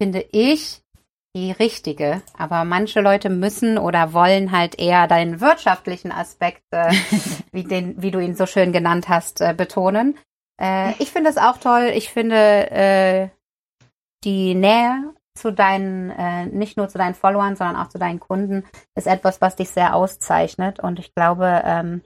[0.00, 0.80] finde ich,
[1.38, 2.22] die richtige.
[2.36, 6.92] Aber manche Leute müssen oder wollen halt eher deinen wirtschaftlichen Aspekt, äh,
[7.52, 10.18] wie, den, wie du ihn so schön genannt hast, äh, betonen.
[10.60, 11.92] Äh, ich finde es auch toll.
[11.94, 13.28] Ich finde äh,
[14.24, 18.64] die Nähe zu deinen, äh, nicht nur zu deinen Followern, sondern auch zu deinen Kunden,
[18.96, 20.80] ist etwas, was dich sehr auszeichnet.
[20.80, 22.02] Und ich glaube, ähm,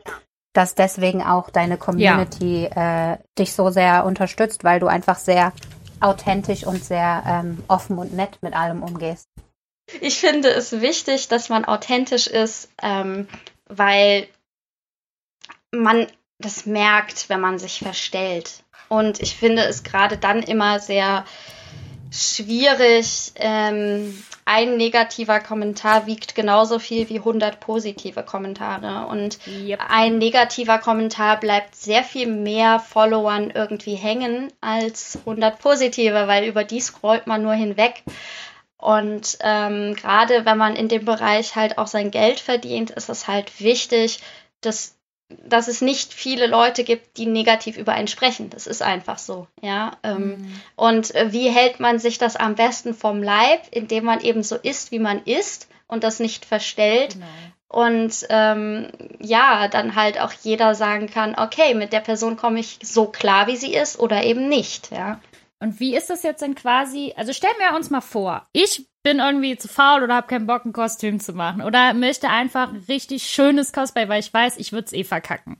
[0.52, 3.14] dass deswegen auch deine Community ja.
[3.14, 5.54] äh, dich so sehr unterstützt, weil du einfach sehr
[6.02, 9.28] authentisch und sehr ähm, offen und nett mit allem umgehst.
[10.00, 13.28] Ich finde es wichtig, dass man authentisch ist, ähm,
[13.66, 14.28] weil
[15.70, 16.06] man
[16.38, 18.64] das merkt, wenn man sich verstellt.
[18.88, 21.24] Und ich finde es gerade dann immer sehr
[22.12, 23.32] schwierig.
[23.36, 29.06] Ähm, ein negativer Kommentar wiegt genauso viel wie 100 positive Kommentare.
[29.06, 29.80] Und yep.
[29.88, 36.64] ein negativer Kommentar bleibt sehr viel mehr Followern irgendwie hängen als 100 positive, weil über
[36.64, 38.02] die scrollt man nur hinweg.
[38.76, 43.28] Und ähm, gerade wenn man in dem Bereich halt auch sein Geld verdient, ist es
[43.28, 44.18] halt wichtig,
[44.60, 44.96] dass
[45.44, 48.50] dass es nicht viele Leute gibt, die negativ über einen sprechen.
[48.50, 49.92] Das ist einfach so, ja.
[50.02, 50.60] Ähm, mhm.
[50.76, 54.56] Und äh, wie hält man sich das am besten vom Leib, indem man eben so
[54.56, 57.14] ist, wie man ist und das nicht verstellt.
[57.14, 57.26] Genau.
[57.68, 62.78] Und ähm, ja, dann halt auch jeder sagen kann, okay, mit der Person komme ich
[62.82, 65.20] so klar, wie sie ist oder eben nicht, ja.
[65.58, 67.14] Und wie ist das jetzt denn quasi?
[67.16, 70.64] Also stellen wir uns mal vor, ich bin irgendwie zu faul oder habe keinen Bock,
[70.64, 74.72] ein Kostüm zu machen oder möchte einfach ein richtig schönes Cosplay, weil ich weiß, ich
[74.72, 75.56] würde es eh verkacken.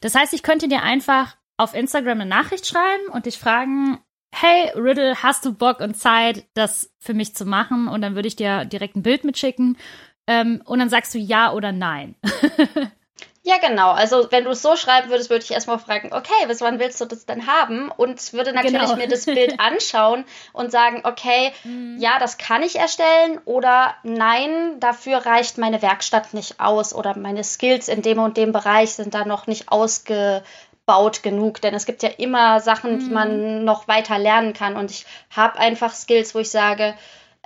[0.00, 3.98] Das heißt, ich könnte dir einfach auf Instagram eine Nachricht schreiben und dich fragen,
[4.32, 7.88] hey Riddle, hast du Bock und Zeit, das für mich zu machen?
[7.88, 9.76] Und dann würde ich dir direkt ein Bild mitschicken.
[10.26, 12.14] Ähm, und dann sagst du ja oder nein.
[13.42, 13.92] Ja, genau.
[13.92, 17.00] Also wenn du es so schreiben würdest, würde ich erstmal fragen, okay, bis wann willst
[17.00, 17.90] du das denn haben?
[17.90, 18.96] Und würde natürlich genau.
[18.96, 21.96] mir das Bild anschauen und sagen, okay, mhm.
[21.98, 27.42] ja, das kann ich erstellen oder nein, dafür reicht meine Werkstatt nicht aus oder meine
[27.42, 32.02] Skills in dem und dem Bereich sind da noch nicht ausgebaut genug, denn es gibt
[32.02, 32.98] ja immer Sachen, mhm.
[32.98, 36.94] die man noch weiter lernen kann und ich habe einfach Skills, wo ich sage,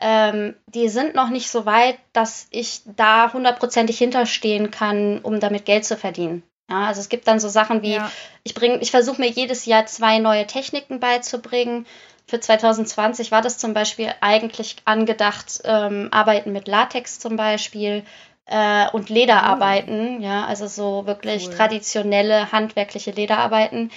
[0.00, 5.64] ähm, die sind noch nicht so weit, dass ich da hundertprozentig hinterstehen kann, um damit
[5.64, 6.42] Geld zu verdienen.
[6.68, 8.10] Ja, also es gibt dann so Sachen wie, ja.
[8.42, 11.86] ich bringe, ich versuche mir jedes Jahr zwei neue Techniken beizubringen.
[12.26, 18.02] Für 2020 war das zum Beispiel eigentlich angedacht, ähm, Arbeiten mit Latex zum Beispiel
[18.46, 20.22] äh, und Lederarbeiten, oh.
[20.22, 21.54] ja, also so wirklich cool.
[21.54, 23.90] traditionelle handwerkliche Lederarbeiten.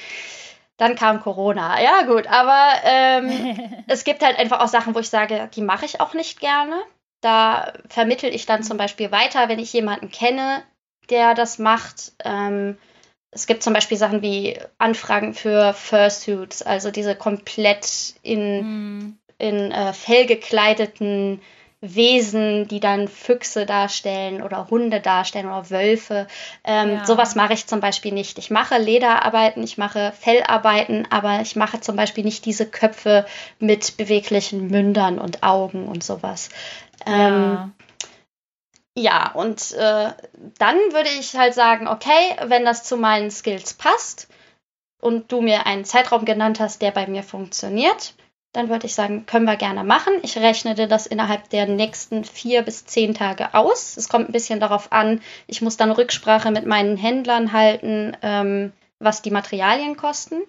[0.78, 1.82] Dann kam Corona.
[1.82, 5.86] Ja, gut, aber ähm, es gibt halt einfach auch Sachen, wo ich sage, die mache
[5.86, 6.76] ich auch nicht gerne.
[7.22, 10.64] Da vermittel ich dann zum Beispiel weiter, wenn ich jemanden kenne,
[11.10, 12.14] der das macht.
[12.24, 12.78] Ähm,
[13.32, 18.62] es gibt zum Beispiel Sachen wie Anfragen für Fursuits, also diese komplett in,
[19.00, 19.20] mm.
[19.40, 21.42] in äh, Fell gekleideten
[21.80, 26.28] Wesen, die dann Füchse darstellen oder Hunde darstellen oder Wölfe.
[26.64, 27.06] Ähm, ja.
[27.06, 28.40] Sowas mache ich zum Beispiel nicht.
[28.40, 33.28] Ich mache Lederarbeiten, ich mache Fellarbeiten, aber ich mache zum Beispiel nicht diese Köpfe
[33.60, 36.50] mit beweglichen Mündern und Augen und sowas.
[37.06, 37.74] Ähm,
[38.96, 39.32] ja.
[39.34, 40.12] und äh,
[40.58, 44.28] dann würde ich halt sagen, okay, wenn das zu meinen Skills passt
[45.00, 48.16] und du mir einen Zeitraum genannt hast, der bei mir funktioniert,
[48.54, 50.14] dann würde ich sagen, können wir gerne machen.
[50.24, 53.98] Ich rechne dir das innerhalb der nächsten vier bis zehn Tage aus.
[53.98, 58.74] Es kommt ein bisschen darauf an, ich muss dann Rücksprache mit meinen Händlern halten, ähm,
[59.00, 60.42] was die Materialien kosten,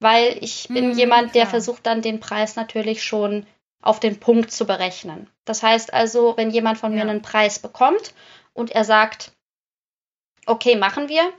[0.00, 1.50] weil ich bin hm, jemand, der klar.
[1.50, 3.46] versucht dann den Preis natürlich schon
[3.82, 5.30] auf den Punkt zu berechnen.
[5.44, 7.04] Das heißt also, wenn jemand von ja.
[7.04, 8.12] mir einen Preis bekommt
[8.52, 9.32] und er sagt,
[10.46, 11.32] okay, machen wir,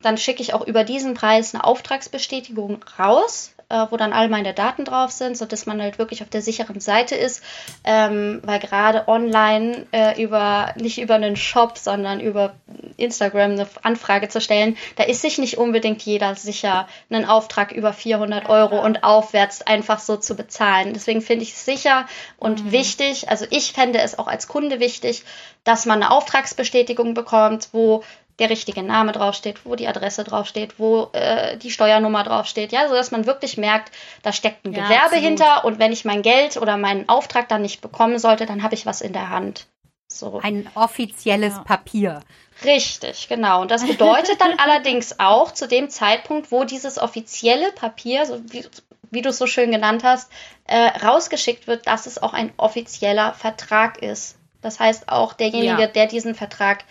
[0.00, 4.54] dann schicke ich auch über diesen Preis eine Auftragsbestätigung raus äh, wo dann all meine
[4.54, 7.42] Daten drauf sind, sodass man halt wirklich auf der sicheren Seite ist,
[7.84, 12.54] ähm, weil gerade online äh, über nicht über einen Shop, sondern über
[12.96, 17.92] Instagram eine Anfrage zu stellen, da ist sich nicht unbedingt jeder sicher, einen Auftrag über
[17.92, 20.92] 400 Euro und aufwärts einfach so zu bezahlen.
[20.94, 22.06] Deswegen finde ich es sicher
[22.38, 22.72] und mhm.
[22.72, 25.24] wichtig, also ich fände es auch als Kunde wichtig,
[25.64, 28.04] dass man eine Auftragsbestätigung bekommt, wo
[28.38, 32.94] der richtige Name draufsteht, wo die Adresse draufsteht, wo äh, die Steuernummer draufsteht, ja, so
[32.94, 33.92] dass man wirklich merkt,
[34.22, 35.24] da steckt ein ja, Gewerbe absolut.
[35.24, 38.74] hinter und wenn ich mein Geld oder meinen Auftrag dann nicht bekommen sollte, dann habe
[38.74, 39.66] ich was in der Hand.
[40.08, 40.40] So.
[40.42, 41.62] Ein offizielles ja.
[41.62, 42.20] Papier.
[42.64, 43.62] Richtig, genau.
[43.62, 48.64] Und das bedeutet dann allerdings auch zu dem Zeitpunkt, wo dieses offizielle Papier, so wie,
[49.10, 50.30] wie du es so schön genannt hast,
[50.66, 54.36] äh, rausgeschickt wird, dass es auch ein offizieller Vertrag ist.
[54.60, 55.86] Das heißt, auch derjenige, ja.
[55.88, 56.84] der diesen Vertrag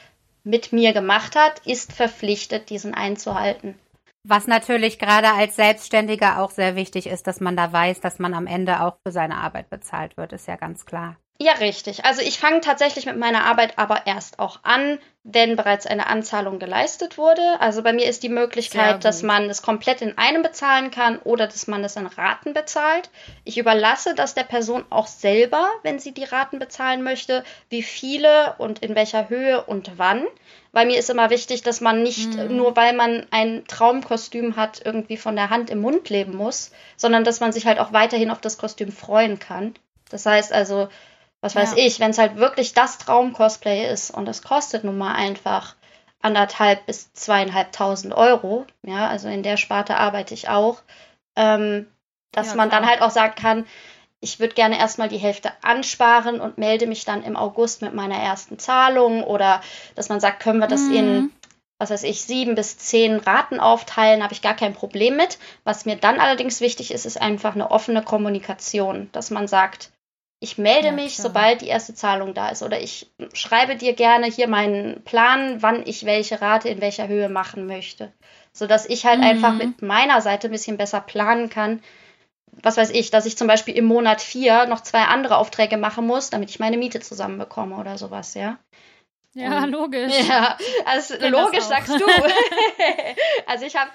[0.44, 3.76] mit mir gemacht hat, ist verpflichtet, diesen einzuhalten.
[4.26, 8.34] Was natürlich gerade als Selbstständiger auch sehr wichtig ist, dass man da weiß, dass man
[8.34, 11.18] am Ende auch für seine Arbeit bezahlt wird, ist ja ganz klar.
[11.40, 12.06] Ja, richtig.
[12.06, 16.60] Also ich fange tatsächlich mit meiner Arbeit aber erst auch an, wenn bereits eine Anzahlung
[16.60, 17.60] geleistet wurde.
[17.60, 21.48] Also bei mir ist die Möglichkeit, dass man es komplett in einem bezahlen kann oder
[21.48, 23.10] dass man es in Raten bezahlt.
[23.46, 28.56] Ich überlasse das der Person auch selber, wenn sie die Raten bezahlen möchte, wie viele
[28.58, 30.26] und in welcher Höhe und wann.
[30.72, 32.58] Weil mir ist immer wichtig, dass man nicht mhm.
[32.58, 37.24] nur weil man ein Traumkostüm hat, irgendwie von der Hand im Mund leben muss, sondern
[37.24, 39.74] dass man sich halt auch weiterhin auf das Kostüm freuen kann.
[40.10, 40.90] Das heißt also,
[41.44, 41.86] was weiß ja.
[41.86, 45.76] ich, wenn es halt wirklich das Traum-Cosplay ist und es kostet nun mal einfach
[46.22, 50.82] anderthalb bis zweieinhalbtausend Euro, ja, also in der Sparte arbeite ich auch,
[51.36, 51.86] ähm,
[52.32, 53.66] dass ja, man dann halt auch sagen kann,
[54.22, 58.16] ich würde gerne erstmal die Hälfte ansparen und melde mich dann im August mit meiner
[58.16, 59.60] ersten Zahlung oder
[59.96, 60.96] dass man sagt, können wir das mhm.
[60.96, 61.32] in,
[61.78, 65.40] was weiß ich, sieben bis zehn Raten aufteilen, habe ich gar kein Problem mit.
[65.66, 69.92] Was mir dann allerdings wichtig ist, ist einfach eine offene Kommunikation, dass man sagt,
[70.44, 71.28] ich melde ja, mich, klar.
[71.28, 72.64] sobald die erste Zahlung da ist.
[72.64, 77.30] Oder ich schreibe dir gerne hier meinen Plan, wann ich welche Rate in welcher Höhe
[77.30, 78.12] machen möchte.
[78.52, 79.24] Sodass ich halt mhm.
[79.24, 81.82] einfach mit meiner Seite ein bisschen besser planen kann.
[82.62, 86.06] Was weiß ich, dass ich zum Beispiel im Monat vier noch zwei andere Aufträge machen
[86.06, 88.60] muss, damit ich meine Miete zusammenbekomme oder sowas, ja.
[89.34, 90.14] Ja, Und, logisch.
[90.28, 92.06] Ja, also logisch sagst du.
[93.48, 93.90] also ich habe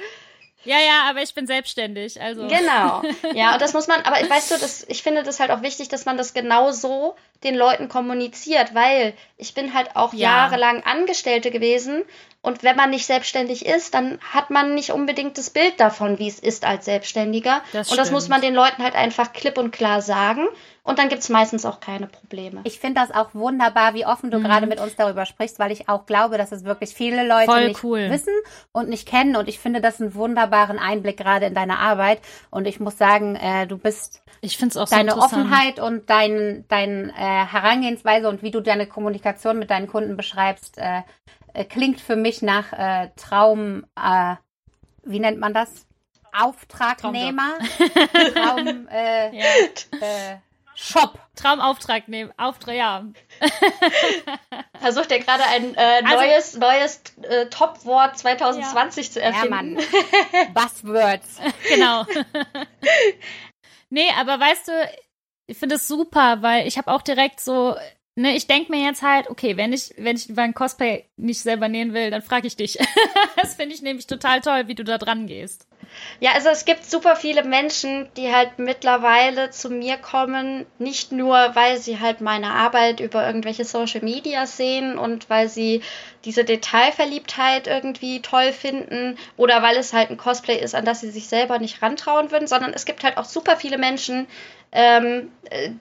[0.64, 2.48] ja, ja, aber ich bin selbstständig, also.
[2.48, 3.02] Genau.
[3.34, 5.88] Ja, und das muss man, aber weißt du, das, ich finde das halt auch wichtig,
[5.88, 10.30] dass man das genau so den Leuten kommuniziert, weil ich bin halt auch ja.
[10.30, 12.04] jahrelang Angestellte gewesen
[12.40, 16.28] Und wenn man nicht selbstständig ist, dann hat man nicht unbedingt das Bild davon, wie
[16.28, 17.62] es ist als Selbstständiger.
[17.72, 20.46] Das und das muss man den Leuten halt einfach klipp und klar sagen.
[20.84, 22.60] Und dann gibt es meistens auch keine Probleme.
[22.64, 24.44] Ich finde das auch wunderbar, wie offen du mhm.
[24.44, 27.68] gerade mit uns darüber sprichst, weil ich auch glaube, dass es wirklich viele Leute Voll
[27.68, 28.08] nicht cool.
[28.08, 28.32] wissen
[28.72, 29.36] und nicht kennen.
[29.36, 32.20] Und ich finde das einen wunderbaren Einblick gerade in deine Arbeit.
[32.50, 36.64] Und ich muss sagen, äh, du bist ich find's auch deine so Offenheit und dein,
[36.68, 41.02] dein äh, Herangehensweise und wie du deine Kommunikation mit deinen Kunden beschreibst, äh,
[41.54, 44.36] äh, klingt für mich nach äh, Traum, äh,
[45.04, 45.86] wie nennt man das?
[46.32, 47.58] Auftragnehmer.
[48.34, 49.44] Traum, äh, ja.
[50.00, 50.38] äh,
[50.74, 51.18] Shop.
[51.34, 52.32] Traumauftrag nehmen.
[52.36, 53.04] Auftrag, ja.
[54.80, 59.12] Versucht er gerade ein äh, also, neues, neues äh, Top-Wort 2020 ja.
[59.12, 59.78] zu erfinden.
[59.78, 59.84] Ja,
[60.36, 60.54] Mann.
[60.54, 61.40] Buzzwords.
[61.68, 62.06] genau.
[63.90, 64.72] nee, aber weißt du,
[65.46, 67.76] ich finde es super, weil ich habe auch direkt so
[68.18, 71.68] ne, ich denke mir jetzt halt, okay, wenn ich, wenn ich mein Cosplay nicht selber
[71.68, 72.78] nähen will, dann frage ich dich.
[73.36, 75.66] das finde ich nämlich total toll, wie du da dran gehst.
[76.20, 81.54] Ja, also es gibt super viele Menschen, die halt mittlerweile zu mir kommen, nicht nur,
[81.54, 85.82] weil sie halt meine Arbeit über irgendwelche Social Media sehen und weil sie
[86.24, 91.10] diese Detailverliebtheit irgendwie toll finden oder weil es halt ein Cosplay ist, an das sie
[91.10, 94.26] sich selber nicht rantrauen würden, sondern es gibt halt auch super viele Menschen,
[94.72, 95.30] ähm,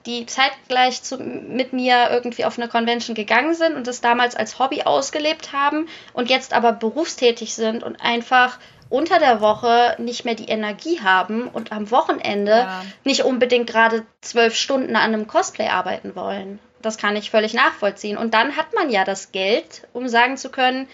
[0.06, 4.58] die zeitgleich zu, mit mir irgendwie auf eine Convention gegangen sind und das damals als
[4.58, 8.58] Hobby ausgelebt haben und jetzt aber berufstätig sind und einfach
[8.90, 12.84] unter der Woche nicht mehr die Energie haben und am Wochenende ja.
[13.04, 16.58] nicht unbedingt gerade zwölf Stunden an einem Cosplay arbeiten wollen.
[16.80, 18.16] Das kann ich völlig nachvollziehen.
[18.16, 20.88] Und dann hat man ja das Geld, um sagen zu können,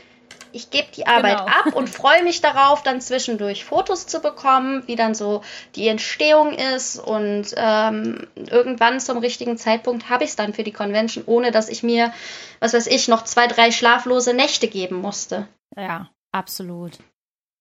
[0.54, 1.50] ich gebe die Arbeit genau.
[1.50, 5.42] ab und freue mich darauf, dann zwischendurch Fotos zu bekommen, wie dann so
[5.74, 10.72] die Entstehung ist und ähm, irgendwann zum richtigen Zeitpunkt habe ich es dann für die
[10.72, 12.12] Convention, ohne dass ich mir,
[12.60, 15.48] was weiß ich, noch zwei, drei schlaflose Nächte geben musste.
[15.76, 16.92] Ja, absolut.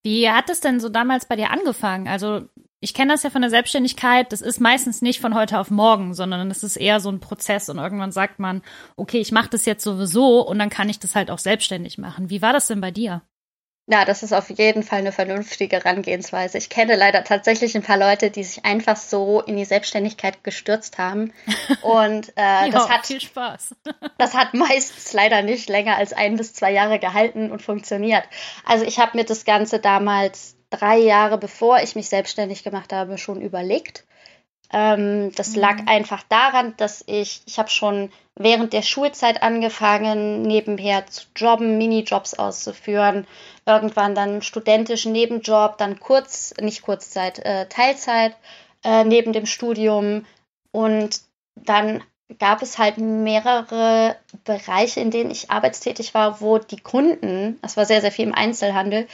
[0.03, 2.07] Wie hat es denn so damals bei dir angefangen?
[2.07, 2.47] Also
[2.83, 6.13] ich kenne das ja von der Selbstständigkeit, das ist meistens nicht von heute auf morgen,
[6.13, 8.61] sondern es ist eher so ein Prozess und irgendwann sagt man,
[8.97, 12.29] okay, ich mache das jetzt sowieso und dann kann ich das halt auch selbstständig machen.
[12.29, 13.21] Wie war das denn bei dir?
[13.87, 16.57] Ja, das ist auf jeden Fall eine vernünftige Herangehensweise.
[16.57, 20.97] Ich kenne leider tatsächlich ein paar Leute, die sich einfach so in die Selbstständigkeit gestürzt
[20.97, 21.33] haben.
[21.81, 23.75] Und äh, das hat viel Spaß.
[24.17, 28.23] das hat meistens leider nicht länger als ein bis zwei Jahre gehalten und funktioniert.
[28.65, 33.17] Also ich habe mir das Ganze damals drei Jahre bevor ich mich selbstständig gemacht habe
[33.17, 34.05] schon überlegt
[34.73, 35.61] ähm, das mhm.
[35.61, 41.77] lag einfach daran, dass ich, ich habe schon während der Schulzeit angefangen, nebenher zu jobben,
[41.77, 43.27] Minijobs auszuführen,
[43.67, 48.35] irgendwann dann studentischen Nebenjob, dann kurz, nicht Kurzzeit, äh, Teilzeit
[48.83, 50.25] äh, neben dem Studium
[50.71, 51.21] und
[51.55, 52.03] dann
[52.39, 57.85] gab es halt mehrere Bereiche, in denen ich arbeitstätig war, wo die Kunden, das war
[57.85, 59.07] sehr, sehr viel im Einzelhandel,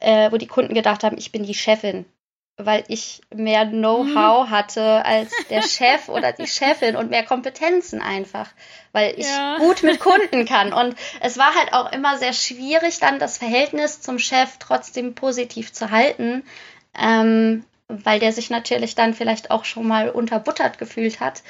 [0.00, 2.04] äh, wo die Kunden gedacht haben, ich bin die Chefin
[2.64, 4.50] weil ich mehr Know-how mhm.
[4.50, 8.48] hatte als der Chef oder die Chefin und mehr Kompetenzen einfach,
[8.92, 9.58] weil ich ja.
[9.58, 10.72] gut mit Kunden kann.
[10.72, 15.72] Und es war halt auch immer sehr schwierig, dann das Verhältnis zum Chef trotzdem positiv
[15.72, 16.44] zu halten,
[16.98, 21.42] ähm, weil der sich natürlich dann vielleicht auch schon mal unterbuttert gefühlt hat.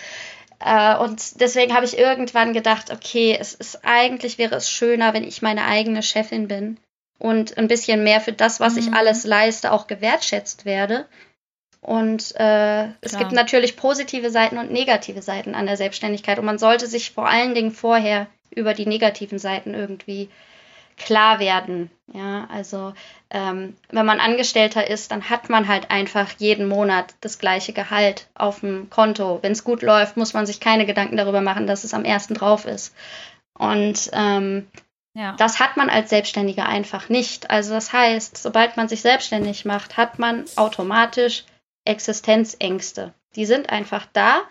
[0.64, 5.24] Äh, und deswegen habe ich irgendwann gedacht, okay, es ist eigentlich wäre es schöner, wenn
[5.24, 6.78] ich meine eigene Chefin bin
[7.20, 8.80] und ein bisschen mehr für das, was mhm.
[8.80, 11.06] ich alles leiste, auch gewertschätzt werde.
[11.82, 16.38] Und äh, es gibt natürlich positive Seiten und negative Seiten an der Selbstständigkeit.
[16.38, 20.28] Und man sollte sich vor allen Dingen vorher über die negativen Seiten irgendwie
[20.96, 21.90] klar werden.
[22.12, 22.92] Ja, also
[23.30, 28.28] ähm, wenn man Angestellter ist, dann hat man halt einfach jeden Monat das gleiche Gehalt
[28.34, 29.38] auf dem Konto.
[29.42, 32.34] Wenn es gut läuft, muss man sich keine Gedanken darüber machen, dass es am ersten
[32.34, 32.94] drauf ist.
[33.54, 34.66] Und ähm,
[35.14, 35.34] ja.
[35.36, 37.50] Das hat man als Selbstständiger einfach nicht.
[37.50, 41.44] Also das heißt, sobald man sich selbstständig macht, hat man automatisch
[41.84, 43.14] Existenzängste.
[43.34, 44.42] Die sind einfach da.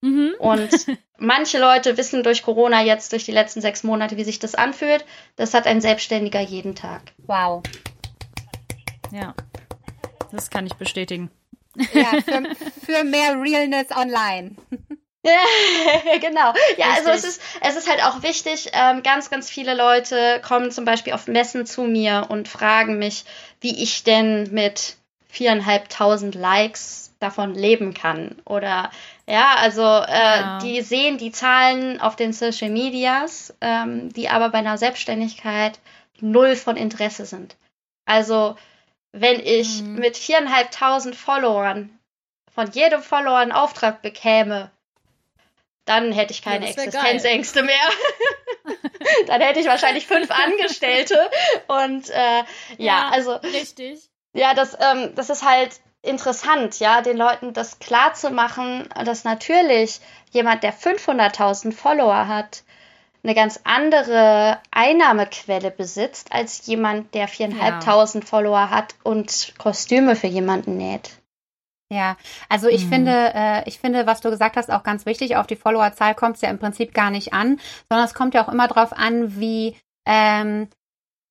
[0.00, 0.32] Mhm.
[0.38, 0.70] Und
[1.18, 5.04] manche Leute wissen durch Corona jetzt, durch die letzten sechs Monate, wie sich das anfühlt.
[5.36, 7.12] Das hat ein Selbstständiger jeden Tag.
[7.18, 7.62] Wow.
[9.12, 9.34] Ja,
[10.32, 11.30] das kann ich bestätigen.
[11.92, 12.54] Ja, für,
[12.84, 14.56] für mehr Realness online.
[15.24, 15.32] Ja,
[16.20, 16.52] genau.
[16.76, 16.86] Ja, Richtig.
[16.96, 20.84] also es ist, es ist halt auch wichtig, ähm, ganz, ganz viele Leute kommen zum
[20.84, 23.24] Beispiel auf Messen zu mir und fragen mich,
[23.60, 24.96] wie ich denn mit
[25.28, 28.36] viereinhalbtausend Likes davon leben kann.
[28.44, 28.90] Oder
[29.26, 30.58] ja, also äh, ja.
[30.60, 35.80] die sehen die Zahlen auf den Social Medias, ähm, die aber bei einer Selbstständigkeit
[36.20, 37.56] null von Interesse sind.
[38.06, 38.56] Also
[39.12, 39.96] wenn ich mhm.
[39.96, 41.90] mit viereinhalbtausend Followern
[42.54, 44.70] von jedem Follower einen Auftrag bekäme,
[45.88, 47.66] dann hätte ich keine ja, Existenzängste geil.
[47.66, 48.76] mehr.
[49.26, 51.18] dann hätte ich wahrscheinlich fünf Angestellte.
[51.66, 52.44] Und äh, ja,
[52.78, 53.34] ja, also.
[53.36, 54.00] Richtig.
[54.34, 59.24] Ja, das, ähm, das ist halt interessant, ja, den Leuten das klar zu machen, dass
[59.24, 62.62] natürlich jemand, der 500.000 Follower hat,
[63.24, 68.20] eine ganz andere Einnahmequelle besitzt als jemand, der 4.500 ja.
[68.24, 71.17] Follower hat und Kostüme für jemanden näht.
[71.90, 72.18] Ja,
[72.50, 72.88] also ich mhm.
[72.90, 75.36] finde, äh, ich finde, was du gesagt hast, auch ganz wichtig.
[75.36, 77.58] Auf die Followerzahl kommt es ja im Prinzip gar nicht an,
[77.88, 79.76] sondern es kommt ja auch immer darauf an, wie
[80.06, 80.68] ähm,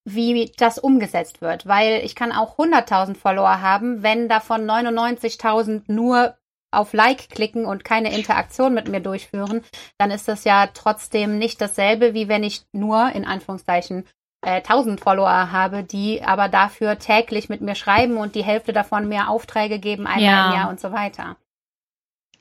[0.09, 6.37] wie das umgesetzt wird, weil ich kann auch 100.000 Follower haben, wenn davon 99.000 nur
[6.71, 9.63] auf Like klicken und keine Interaktion mit mir durchführen,
[9.97, 14.05] dann ist das ja trotzdem nicht dasselbe, wie wenn ich nur in Anführungszeichen
[14.47, 19.09] äh, 1000 Follower habe, die aber dafür täglich mit mir schreiben und die Hälfte davon
[19.09, 20.47] mehr Aufträge geben, einmal ja.
[20.47, 21.35] im Jahr und so weiter.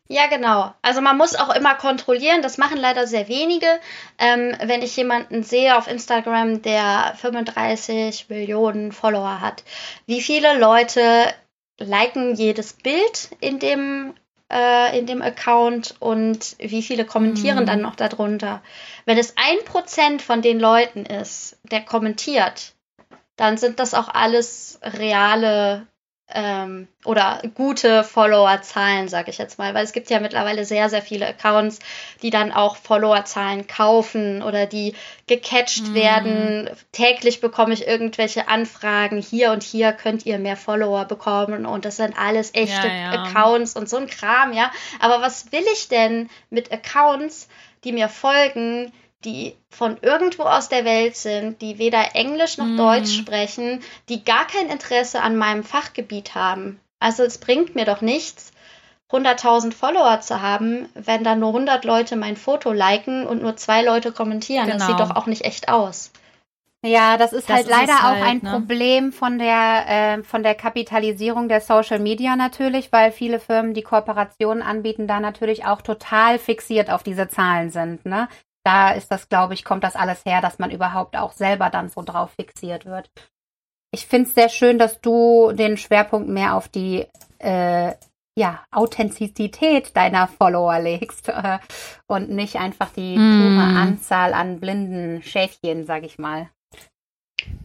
[0.09, 0.73] Ja, genau.
[0.83, 3.67] Also man muss auch immer kontrollieren, das machen leider sehr wenige.
[4.19, 9.65] Ähm, wenn ich jemanden sehe auf Instagram, der 35 Millionen Follower hat,
[10.07, 11.03] wie viele Leute
[11.79, 14.15] liken jedes Bild in dem
[14.53, 17.67] äh, in dem Account und wie viele kommentieren mhm.
[17.67, 18.63] dann noch darunter.
[19.05, 22.75] Wenn es ein Prozent von den Leuten ist, der kommentiert,
[23.37, 25.87] dann sind das auch alles reale
[26.35, 31.03] ähm, oder gute Followerzahlen, sage ich jetzt mal, weil es gibt ja mittlerweile sehr, sehr
[31.03, 31.79] viele Accounts,
[32.23, 34.95] die dann auch Followerzahlen kaufen oder die
[35.29, 35.95] gecatcht mm.
[35.95, 36.71] werden.
[36.91, 41.97] Täglich bekomme ich irgendwelche Anfragen, hier und hier könnt ihr mehr Follower bekommen und das
[41.97, 43.23] sind alles echte ja, ja.
[43.23, 44.73] Accounts und so ein Kram, ja.
[44.99, 47.49] Aber was will ich denn mit Accounts,
[47.85, 48.93] die mir folgen,
[49.25, 52.77] die von irgendwo aus der Welt sind, die weder Englisch noch mm.
[52.77, 56.81] Deutsch sprechen, die gar kein Interesse an meinem Fachgebiet haben.
[57.01, 58.53] Also es bringt mir doch nichts,
[59.11, 63.83] 100.000 Follower zu haben, wenn dann nur 100 Leute mein Foto liken und nur zwei
[63.83, 64.67] Leute kommentieren.
[64.67, 64.79] Genau.
[64.79, 65.09] Das sieht genau.
[65.09, 66.11] doch auch nicht echt aus.
[66.85, 68.51] Ja, das ist das halt ist leider halt, auch ein ne?
[68.51, 73.83] Problem von der äh, von der Kapitalisierung der Social Media natürlich, weil viele Firmen, die
[73.83, 78.07] Kooperationen anbieten, da natürlich auch total fixiert auf diese Zahlen sind.
[78.07, 78.29] Ne?
[78.67, 81.89] Da ist das, glaube ich, kommt das alles her, dass man überhaupt auch selber dann
[81.89, 83.11] so drauf fixiert wird.
[83.93, 87.07] Ich finde es sehr schön, dass du den Schwerpunkt mehr auf die
[87.39, 87.95] äh,
[88.37, 91.59] ja, Authentizität deiner Follower legst äh,
[92.07, 93.59] und nicht einfach die mm.
[93.59, 96.51] Anzahl an blinden Schäfchen, sag ich mal.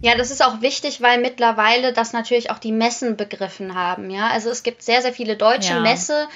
[0.02, 4.10] Ja, das ist auch wichtig, weil mittlerweile das natürlich auch die Messen begriffen haben.
[4.12, 5.80] Ja, also es gibt sehr, sehr viele deutsche ja.
[5.80, 6.28] Messe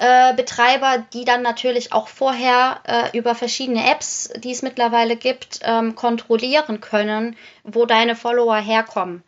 [0.00, 5.60] äh, Betreiber, die dann natürlich auch vorher äh, über verschiedene Apps, die es mittlerweile gibt,
[5.62, 9.22] ähm, kontrollieren können, wo deine Follower herkommen.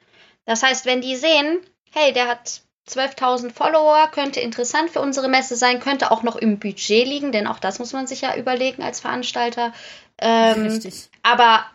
[0.46, 1.60] Das heißt, wenn die sehen,
[1.92, 6.58] hey, der hat 12.000 Follower, könnte interessant für unsere Messe sein, könnte auch noch im
[6.58, 9.74] Budget liegen, denn auch das muss man sich ja überlegen als Veranstalter.
[10.16, 11.10] Ähm, Richtig.
[11.22, 11.66] Aber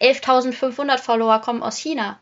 [0.00, 2.18] 11.500 Follower kommen aus China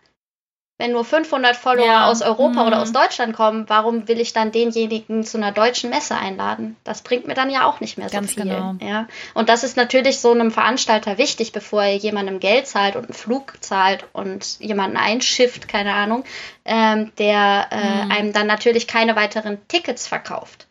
[0.80, 2.06] wenn nur 500 Follower ja.
[2.06, 2.66] aus Europa mhm.
[2.66, 6.76] oder aus Deutschland kommen, warum will ich dann denjenigen zu einer deutschen Messe einladen?
[6.84, 8.44] Das bringt mir dann ja auch nicht mehr so Ganz viel.
[8.44, 8.76] Genau.
[8.80, 9.06] Ja?
[9.34, 13.12] Und das ist natürlich so einem Veranstalter wichtig, bevor er jemandem Geld zahlt und einen
[13.12, 16.24] Flug zahlt und jemanden einschifft, keine Ahnung,
[16.64, 18.10] ähm, der äh, mhm.
[18.10, 20.66] einem dann natürlich keine weiteren Tickets verkauft.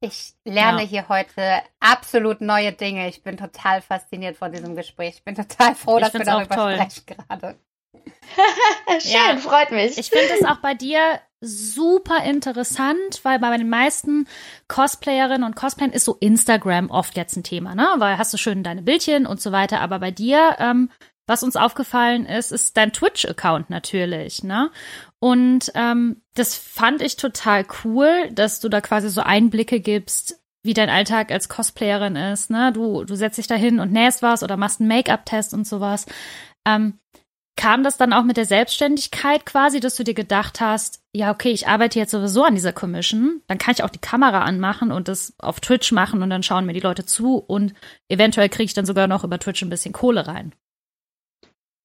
[0.00, 0.88] Ich lerne ja.
[0.88, 3.08] hier heute absolut neue Dinge.
[3.08, 5.14] Ich bin total fasziniert von diesem Gespräch.
[5.18, 7.56] Ich bin total froh, ich dass wir darüber sprechen gerade.
[9.00, 9.36] Schön, ja.
[9.38, 9.98] freut mich.
[9.98, 14.26] Ich finde es auch bei dir super interessant, weil bei den meisten
[14.68, 17.86] Cosplayerinnen und Cosplayern ist so Instagram oft jetzt ein Thema, ne?
[17.98, 19.80] Weil hast du schön deine Bildchen und so weiter.
[19.80, 20.90] Aber bei dir, ähm,
[21.26, 24.70] was uns aufgefallen ist, ist dein Twitch-Account natürlich, ne?
[25.18, 30.74] Und ähm, das fand ich total cool, dass du da quasi so Einblicke gibst, wie
[30.74, 32.72] dein Alltag als Cosplayerin ist, ne?
[32.72, 36.06] Du, du setzt dich da hin und nähst was oder machst einen Make-up-Test und sowas.
[36.66, 36.98] Ähm,
[37.56, 41.50] Kam das dann auch mit der Selbstständigkeit quasi, dass du dir gedacht hast, ja, okay,
[41.50, 45.08] ich arbeite jetzt sowieso an dieser Commission, dann kann ich auch die Kamera anmachen und
[45.08, 47.72] das auf Twitch machen und dann schauen mir die Leute zu und
[48.08, 50.54] eventuell kriege ich dann sogar noch über Twitch ein bisschen Kohle rein.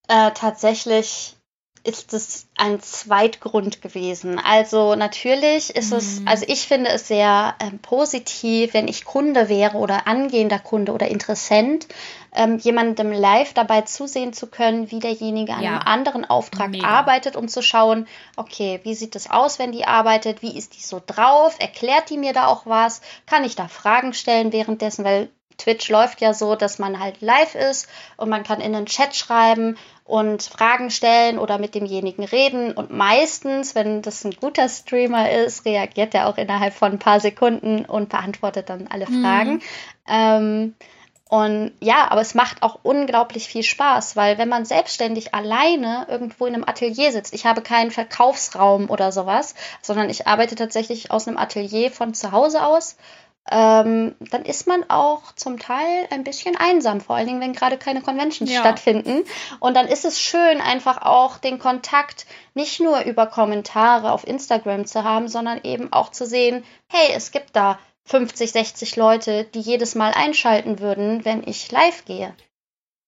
[0.09, 1.37] Äh, tatsächlich
[1.83, 4.39] ist es ein Zweitgrund gewesen.
[4.39, 5.97] Also natürlich ist mhm.
[5.97, 10.91] es, also ich finde es sehr ähm, positiv, wenn ich Kunde wäre oder angehender Kunde
[10.91, 11.87] oder Interessent,
[12.33, 15.71] ähm, jemandem live dabei zusehen zu können, wie derjenige an ja.
[15.71, 16.87] einem anderen Auftrag Mega.
[16.87, 18.07] arbeitet, um zu schauen,
[18.37, 22.17] okay, wie sieht es aus, wenn die arbeitet, wie ist die so drauf, erklärt die
[22.17, 26.55] mir da auch was, kann ich da Fragen stellen währenddessen, weil Twitch läuft ja so,
[26.55, 29.77] dass man halt live ist und man kann in den Chat schreiben
[30.11, 32.73] und Fragen stellen oder mit demjenigen reden.
[32.73, 37.21] Und meistens, wenn das ein guter Streamer ist, reagiert er auch innerhalb von ein paar
[37.21, 39.23] Sekunden und beantwortet dann alle mhm.
[39.23, 39.61] Fragen.
[40.05, 40.75] Ähm,
[41.29, 46.45] und ja, aber es macht auch unglaublich viel Spaß, weil wenn man selbstständig alleine irgendwo
[46.45, 51.25] in einem Atelier sitzt, ich habe keinen Verkaufsraum oder sowas, sondern ich arbeite tatsächlich aus
[51.25, 52.97] einem Atelier von zu Hause aus,
[53.49, 57.77] ähm, dann ist man auch zum Teil ein bisschen einsam, vor allen Dingen, wenn gerade
[57.77, 58.59] keine Conventions ja.
[58.59, 59.23] stattfinden.
[59.59, 64.85] Und dann ist es schön, einfach auch den Kontakt nicht nur über Kommentare auf Instagram
[64.85, 69.61] zu haben, sondern eben auch zu sehen, hey, es gibt da 50, 60 Leute, die
[69.61, 72.35] jedes Mal einschalten würden, wenn ich live gehe.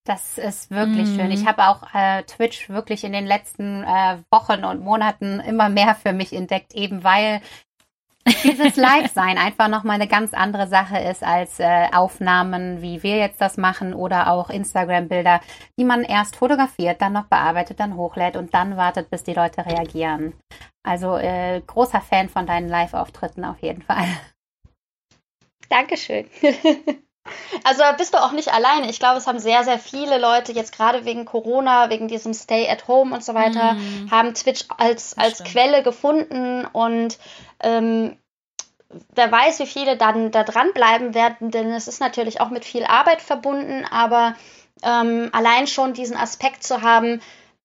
[0.06, 1.16] Das ist wirklich mm.
[1.16, 1.32] schön.
[1.32, 5.96] Ich habe auch äh, Twitch wirklich in den letzten äh, Wochen und Monaten immer mehr
[5.96, 7.42] für mich entdeckt, eben weil
[8.44, 13.42] dieses Live-Sein einfach nochmal eine ganz andere Sache ist als äh, Aufnahmen, wie wir jetzt
[13.42, 15.42] das machen oder auch Instagram-Bilder,
[15.78, 19.66] die man erst fotografiert, dann noch bearbeitet, dann hochlädt und dann wartet, bis die Leute
[19.66, 20.34] reagieren.
[20.84, 24.08] Also äh, großer Fan von deinen Live-Auftritten auf jeden Fall.
[25.70, 26.30] Dankeschön.
[27.64, 28.90] Also bist du auch nicht alleine.
[28.90, 32.68] Ich glaube, es haben sehr, sehr viele Leute jetzt gerade wegen Corona, wegen diesem Stay
[32.70, 34.12] at Home und so weiter, mm.
[34.12, 37.18] haben Twitch als, als Quelle gefunden und
[37.64, 38.18] ähm,
[39.16, 42.84] wer weiß, wie viele dann da dranbleiben werden, denn es ist natürlich auch mit viel
[42.84, 44.36] Arbeit verbunden, aber
[44.84, 47.22] ähm, allein schon diesen Aspekt zu haben,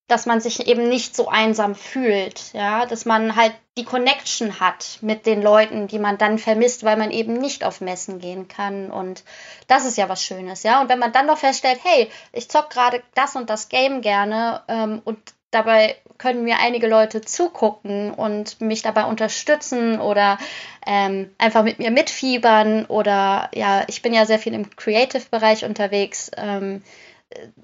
[0.07, 4.99] dass man sich eben nicht so einsam fühlt, ja, dass man halt die Connection hat
[5.03, 8.91] mit den Leuten, die man dann vermisst, weil man eben nicht auf Messen gehen kann
[8.91, 9.23] und
[9.67, 10.81] das ist ja was Schönes, ja.
[10.81, 14.63] Und wenn man dann noch feststellt, hey, ich zock gerade das und das Game gerne
[14.69, 15.19] ähm, und
[15.51, 20.39] dabei können mir einige Leute zugucken und mich dabei unterstützen oder
[20.87, 26.31] ähm, einfach mit mir mitfiebern oder ja, ich bin ja sehr viel im Creative-Bereich unterwegs.
[26.37, 26.83] Ähm,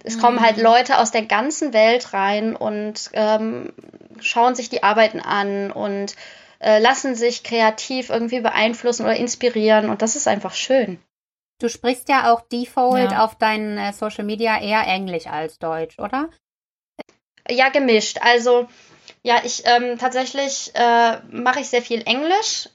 [0.02, 0.62] es kommen halt mhm.
[0.62, 3.72] Leute aus der ganzen Welt rein und ähm,
[4.20, 6.14] schauen sich die Arbeiten an und
[6.60, 10.98] äh, lassen sich kreativ irgendwie beeinflussen oder inspirieren und das ist einfach schön.
[11.60, 13.24] Du sprichst ja auch default ja.
[13.24, 16.28] auf deinen äh, Social Media eher Englisch als Deutsch, oder?
[17.50, 18.18] Ja, gemischt.
[18.20, 18.68] Also
[19.22, 22.68] ja, ich ähm, tatsächlich äh, mache ich sehr viel Englisch,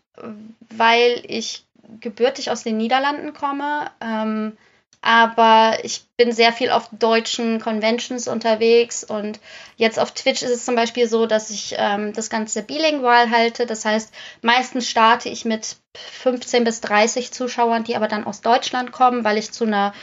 [0.70, 1.66] weil ich
[2.00, 3.92] gebürtig aus den Niederlanden komme.
[4.02, 4.58] Ähm,
[5.02, 9.40] aber ich bin sehr viel auf deutschen Conventions unterwegs und
[9.78, 13.66] jetzt auf Twitch ist es zum Beispiel so, dass ich ähm, das Ganze bilingual halte.
[13.66, 18.92] Das heißt, meistens starte ich mit 15 bis 30 Zuschauern, die aber dann aus Deutschland
[18.92, 19.94] kommen, weil ich zu einer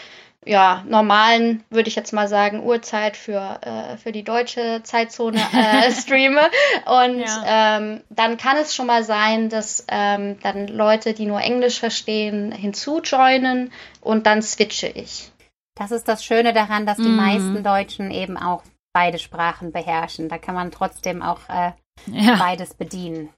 [0.47, 5.91] ja, normalen, würde ich jetzt mal sagen, Uhrzeit für, äh, für die deutsche Zeitzone äh,
[5.91, 6.41] streame.
[6.87, 7.79] Und ja.
[7.79, 12.53] ähm, dann kann es schon mal sein, dass ähm, dann Leute, die nur Englisch verstehen,
[12.53, 15.33] hinzujoinen und dann switche ich.
[15.75, 17.17] Das ist das Schöne daran, dass die mm.
[17.17, 18.63] meisten Deutschen eben auch
[18.95, 20.29] beide Sprachen beherrschen.
[20.31, 21.73] Da kann man trotzdem auch äh,
[22.07, 22.37] ja.
[22.37, 23.29] beides bedienen.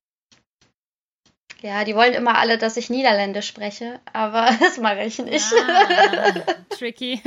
[1.60, 5.52] Ja, die wollen immer alle, dass ich Niederländisch spreche, aber das mache ich nicht.
[5.52, 6.32] Ah,
[6.70, 7.20] tricky.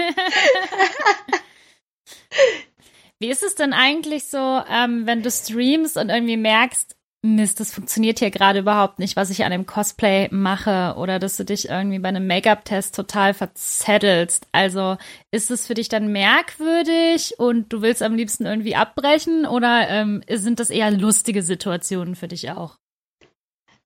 [3.19, 7.71] Wie ist es denn eigentlich so, ähm, wenn du streamst und irgendwie merkst, Mist, das
[7.71, 11.69] funktioniert hier gerade überhaupt nicht, was ich an dem Cosplay mache oder dass du dich
[11.69, 14.47] irgendwie bei einem Make-up-Test total verzettelst.
[14.51, 14.97] Also
[15.29, 20.23] ist es für dich dann merkwürdig und du willst am liebsten irgendwie abbrechen oder ähm,
[20.31, 22.80] sind das eher lustige Situationen für dich auch?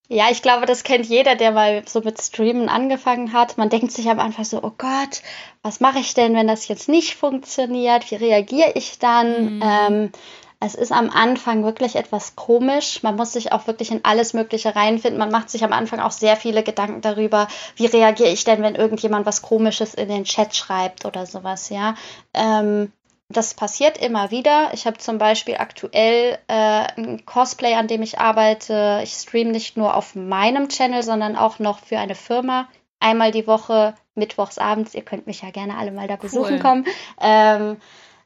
[0.08, 3.58] Ja, ich glaube, das kennt jeder, der mal so mit Streamen angefangen hat.
[3.58, 5.22] Man denkt sich am Anfang so, oh Gott,
[5.64, 8.12] was mache ich denn, wenn das jetzt nicht funktioniert?
[8.12, 9.56] Wie reagiere ich dann?
[9.56, 9.64] Mhm.
[9.64, 10.12] Ähm,
[10.60, 13.04] es ist am Anfang wirklich etwas komisch.
[13.04, 15.20] Man muss sich auch wirklich in alles Mögliche reinfinden.
[15.20, 18.76] Man macht sich am Anfang auch sehr viele Gedanken darüber, wie reagiere ich denn, wenn
[18.76, 21.96] irgendjemand was Komisches in den Chat schreibt oder sowas, ja.
[22.34, 22.92] Ähm,
[23.30, 24.70] das passiert immer wieder.
[24.74, 29.02] Ich habe zum Beispiel aktuell äh, ein Cosplay, an dem ich arbeite.
[29.04, 32.68] Ich streame nicht nur auf meinem Channel, sondern auch noch für eine Firma.
[33.00, 34.94] Einmal die Woche, mittwochs abends.
[34.94, 36.60] Ihr könnt mich ja gerne alle mal da besuchen cool.
[36.60, 36.86] kommen.
[37.20, 37.78] Ähm,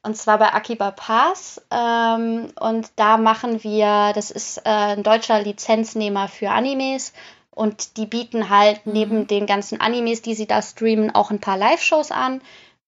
[0.04, 1.62] und zwar bei Akiba Pass.
[1.72, 7.14] Ähm, und da machen wir, das ist äh, ein deutscher Lizenznehmer für Animes.
[7.52, 8.93] Und die bieten halt mhm.
[8.93, 12.41] neben den ganzen Animes, die sie da streamen, auch ein paar Live-Shows an.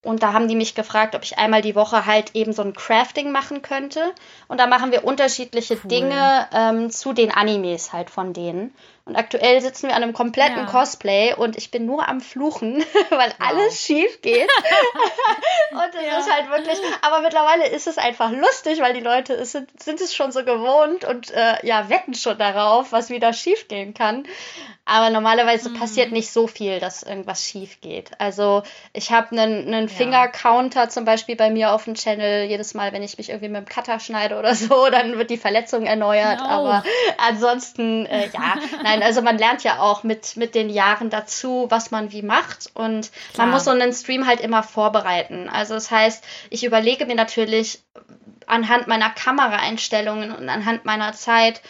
[0.03, 2.73] Und da haben die mich gefragt, ob ich einmal die Woche halt eben so ein
[2.73, 4.13] Crafting machen könnte.
[4.47, 5.89] Und da machen wir unterschiedliche cool.
[5.89, 8.73] Dinge ähm, zu den Animes halt von denen.
[9.05, 10.65] Und aktuell sitzen wir an einem kompletten ja.
[10.65, 13.35] Cosplay und ich bin nur am Fluchen, weil wow.
[13.39, 14.49] alles schief geht.
[15.71, 16.19] und es ja.
[16.19, 20.01] ist halt wirklich, aber mittlerweile ist es einfach lustig, weil die Leute es sind, sind
[20.01, 24.25] es schon so gewohnt und äh, ja, wetten schon darauf, was wieder schief gehen kann.
[24.85, 25.79] Aber normalerweise mhm.
[25.79, 28.11] passiert nicht so viel, dass irgendwas schief geht.
[28.19, 32.45] Also ich habe einen, einen Finger-Counter zum Beispiel bei mir auf dem Channel.
[32.49, 35.37] Jedes Mal, wenn ich mich irgendwie mit dem Cutter schneide oder so, dann wird die
[35.37, 36.39] Verletzung erneuert.
[36.39, 36.45] No.
[36.45, 36.83] Aber
[37.17, 41.91] ansonsten, äh, ja, nein, also man lernt ja auch mit, mit den Jahren dazu, was
[41.91, 42.69] man wie macht.
[42.73, 43.47] Und Klar.
[43.47, 45.49] man muss so einen Stream halt immer vorbereiten.
[45.49, 47.81] Also das heißt, ich überlege mir natürlich
[48.47, 51.61] anhand meiner Kameraeinstellungen und anhand meiner Zeit,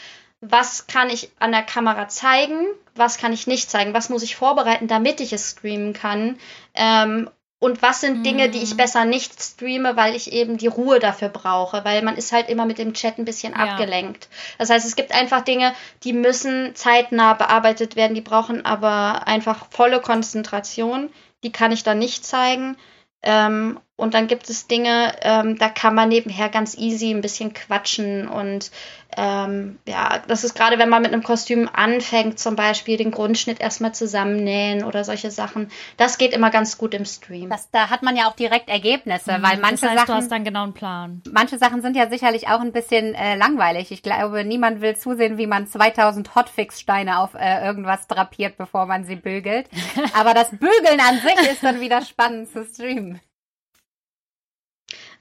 [0.41, 2.65] was kann ich an der Kamera zeigen,
[2.95, 6.39] was kann ich nicht zeigen, was muss ich vorbereiten, damit ich es streamen kann.
[6.73, 7.29] Ähm,
[7.61, 8.77] und was sind Dinge, die ich mhm.
[8.77, 12.65] besser nicht streame, weil ich eben die Ruhe dafür brauche, weil man ist halt immer
[12.65, 13.59] mit dem Chat ein bisschen ja.
[13.59, 14.29] abgelenkt.
[14.57, 15.71] Das heißt, es gibt einfach Dinge,
[16.03, 21.11] die müssen zeitnah bearbeitet werden, die brauchen aber einfach volle Konzentration.
[21.43, 22.77] Die kann ich dann nicht zeigen.
[23.21, 27.53] Ähm, und dann gibt es Dinge, ähm, da kann man nebenher ganz easy ein bisschen
[27.53, 28.27] quatschen.
[28.27, 28.71] Und
[29.15, 33.61] ähm, ja, das ist gerade, wenn man mit einem Kostüm anfängt, zum Beispiel den Grundschnitt
[33.61, 35.69] erstmal zusammennähen oder solche Sachen.
[35.97, 37.51] Das geht immer ganz gut im Stream.
[37.51, 40.07] Das, da hat man ja auch direkt Ergebnisse, mhm, weil manche das heißt, Sachen.
[40.07, 41.21] Du hast dann genau einen Plan.
[41.31, 43.91] Manche Sachen sind ja sicherlich auch ein bisschen äh, langweilig.
[43.91, 49.05] Ich glaube, niemand will zusehen, wie man 2000 Hotfix-Steine auf äh, irgendwas drapiert, bevor man
[49.05, 49.69] sie bügelt.
[50.19, 53.21] Aber das Bügeln an sich ist dann wieder spannend zu streamen.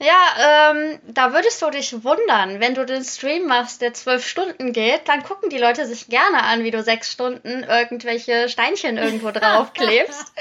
[0.02, 4.72] Ja, ähm, da würdest du dich wundern, wenn du den Stream machst, der zwölf Stunden
[4.72, 9.30] geht, dann gucken die Leute sich gerne an, wie du sechs Stunden irgendwelche Steinchen irgendwo
[9.30, 10.32] draufklebst.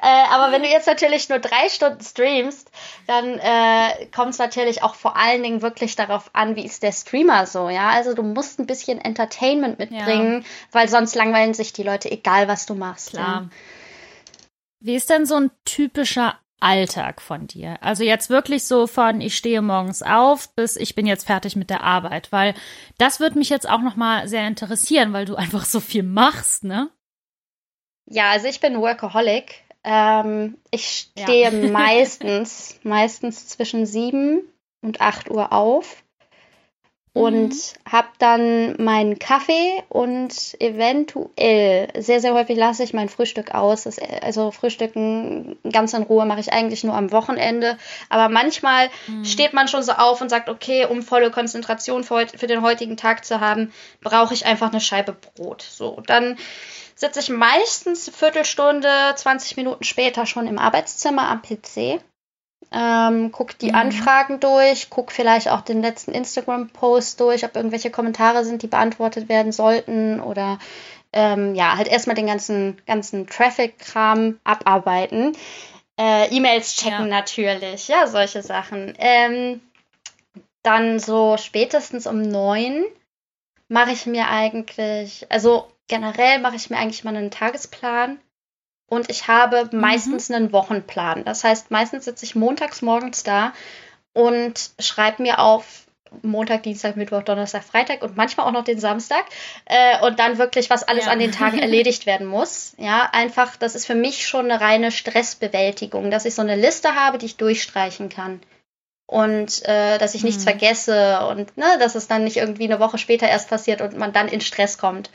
[0.00, 2.70] äh, aber wenn du jetzt natürlich nur drei Stunden streamst,
[3.06, 6.92] dann äh, kommt es natürlich auch vor allen Dingen wirklich darauf an, wie ist der
[6.92, 7.90] Streamer so, ja.
[7.90, 10.48] Also du musst ein bisschen Entertainment mitbringen, ja.
[10.72, 13.10] weil sonst langweilen sich die Leute, egal was du machst.
[13.10, 13.50] Klar.
[14.80, 17.76] Wie ist denn so ein typischer Alltag von dir?
[17.82, 21.70] Also jetzt wirklich so von ich stehe morgens auf bis ich bin jetzt fertig mit
[21.70, 22.54] der Arbeit, weil
[22.98, 26.64] das würde mich jetzt auch noch mal sehr interessieren, weil du einfach so viel machst,
[26.64, 26.90] ne?
[28.06, 29.62] Ja, also ich bin Workaholic.
[29.84, 31.68] Ähm, ich stehe ja.
[31.70, 34.42] meistens meistens zwischen sieben
[34.80, 36.01] und acht Uhr auf
[37.14, 37.90] und mhm.
[37.90, 43.84] habe dann meinen Kaffee und eventuell, sehr, sehr häufig lasse ich mein Frühstück aus.
[43.84, 47.76] Das, also Frühstücken ganz in Ruhe mache ich eigentlich nur am Wochenende.
[48.08, 49.26] Aber manchmal mhm.
[49.26, 52.96] steht man schon so auf und sagt, okay, um volle Konzentration für, für den heutigen
[52.96, 55.60] Tag zu haben, brauche ich einfach eine Scheibe Brot.
[55.60, 56.38] So, dann
[56.94, 62.00] sitze ich meistens eine Viertelstunde, 20 Minuten später schon im Arbeitszimmer am PC
[62.70, 63.74] ähm, guck die mhm.
[63.74, 69.28] Anfragen durch, guck vielleicht auch den letzten Instagram-Post durch, ob irgendwelche Kommentare sind, die beantwortet
[69.28, 70.58] werden sollten oder
[71.12, 75.36] ähm, ja, halt erstmal den ganzen, ganzen Traffic-Kram abarbeiten.
[76.00, 77.20] Äh, E-Mails checken ja.
[77.20, 78.94] natürlich, ja, solche Sachen.
[78.98, 79.60] Ähm,
[80.62, 82.84] dann so spätestens um neun
[83.68, 88.18] mache ich mir eigentlich, also generell mache ich mir eigentlich mal einen Tagesplan
[88.92, 89.80] und ich habe mhm.
[89.80, 90.34] meistens mhm.
[90.34, 91.24] einen Wochenplan.
[91.24, 93.54] Das heißt, meistens sitze ich montags morgens da
[94.12, 95.86] und schreibe mir auf
[96.20, 99.24] Montag, Dienstag, Mittwoch, Donnerstag, Freitag und manchmal auch noch den Samstag
[99.64, 101.10] äh, und dann wirklich, was alles ja.
[101.10, 102.74] an den Tagen erledigt werden muss.
[102.76, 106.94] Ja, einfach, das ist für mich schon eine reine Stressbewältigung, dass ich so eine Liste
[106.94, 108.42] habe, die ich durchstreichen kann
[109.12, 110.48] und äh, dass ich nichts mhm.
[110.48, 114.12] vergesse und ne, dass es dann nicht irgendwie eine Woche später erst passiert und man
[114.12, 115.10] dann in Stress kommt.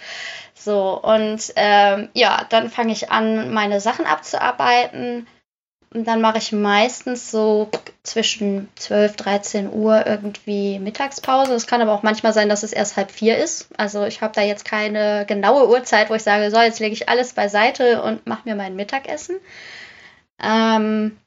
[0.53, 5.25] So, und ähm, ja, dann fange ich an, meine Sachen abzuarbeiten.
[5.93, 7.69] Und dann mache ich meistens so
[8.03, 11.53] zwischen 12, 13 Uhr irgendwie Mittagspause.
[11.53, 13.69] Es kann aber auch manchmal sein, dass es erst halb vier ist.
[13.77, 17.09] Also ich habe da jetzt keine genaue Uhrzeit, wo ich sage, so, jetzt lege ich
[17.09, 19.37] alles beiseite und mache mir mein Mittagessen.
[20.43, 21.17] Ähm,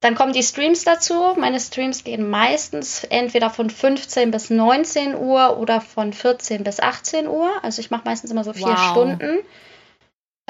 [0.00, 1.34] dann kommen die Streams dazu.
[1.36, 7.26] Meine Streams gehen meistens entweder von 15 bis 19 Uhr oder von 14 bis 18
[7.26, 7.50] Uhr.
[7.62, 8.90] Also ich mache meistens immer so vier wow.
[8.90, 9.38] Stunden.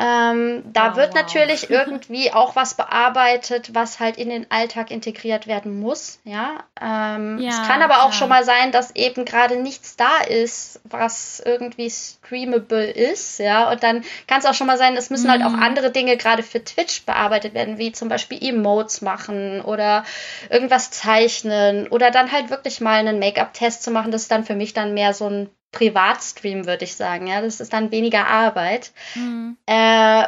[0.00, 1.70] Ähm, da wow, wird natürlich wow.
[1.70, 6.20] irgendwie auch was bearbeitet, was halt in den Alltag integriert werden muss.
[6.22, 10.18] Ja, ähm, ja es kann aber auch schon mal sein, dass eben gerade nichts da
[10.28, 13.40] ist, was irgendwie streamable ist.
[13.40, 15.32] Ja, und dann kann es auch schon mal sein, es müssen mhm.
[15.32, 15.62] halt auch mhm.
[15.64, 20.04] andere Dinge gerade für Twitch bearbeitet werden, wie zum Beispiel Emotes machen oder
[20.48, 24.12] irgendwas zeichnen oder dann halt wirklich mal einen Make-up-Test zu machen.
[24.12, 27.26] Das ist dann für mich dann mehr so ein Privatstream, würde ich sagen.
[27.26, 28.92] Ja, das ist dann weniger Arbeit.
[29.14, 29.56] Mhm.
[29.66, 29.72] Äh,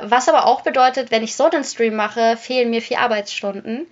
[0.02, 3.86] was aber auch bedeutet, wenn ich so einen Stream mache, fehlen mir vier Arbeitsstunden,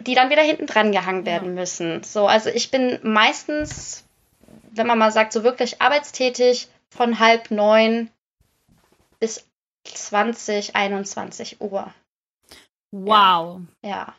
[0.00, 1.60] die dann wieder hinten dran gehangen werden ja.
[1.60, 2.02] müssen.
[2.02, 4.04] So, also ich bin meistens,
[4.70, 8.10] wenn man mal sagt, so wirklich arbeitstätig von halb neun
[9.18, 9.46] bis
[9.84, 11.92] 20, 21 Uhr.
[12.90, 13.60] Wow.
[13.82, 14.14] Ja.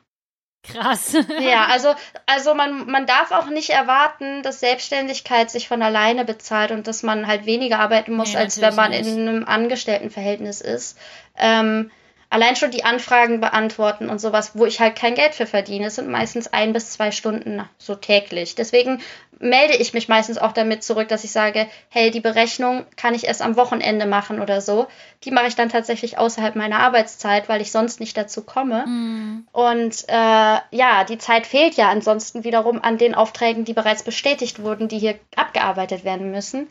[0.63, 1.15] Krass.
[1.39, 1.93] Ja, also,
[2.25, 7.03] also man, man darf auch nicht erwarten, dass Selbstständigkeit sich von alleine bezahlt und dass
[7.03, 10.97] man halt weniger arbeiten muss, Nee, als wenn man natürlich in einem Angestelltenverhältnis ist.
[11.37, 11.91] Ähm,
[12.29, 16.09] allein schon die Anfragen beantworten und sowas, wo ich halt kein Geld für verdiene, sind
[16.09, 18.55] meistens ein bis zwei Stunden so täglich.
[18.55, 19.01] Deswegen
[19.39, 23.27] melde ich mich meistens auch damit zurück, dass ich sage, hey, die Berechnung kann ich
[23.27, 24.87] erst am Wochenende machen oder so.
[25.23, 28.83] Die mache ich dann tatsächlich außerhalb meiner Arbeitszeit, weil ich sonst nicht dazu komme.
[28.85, 29.47] Hm.
[29.51, 34.61] Und äh, ja, die Zeit fehlt ja ansonsten wiederum an den Aufträgen, die bereits bestätigt
[34.61, 36.67] wurden, die hier abgearbeitet werden müssen.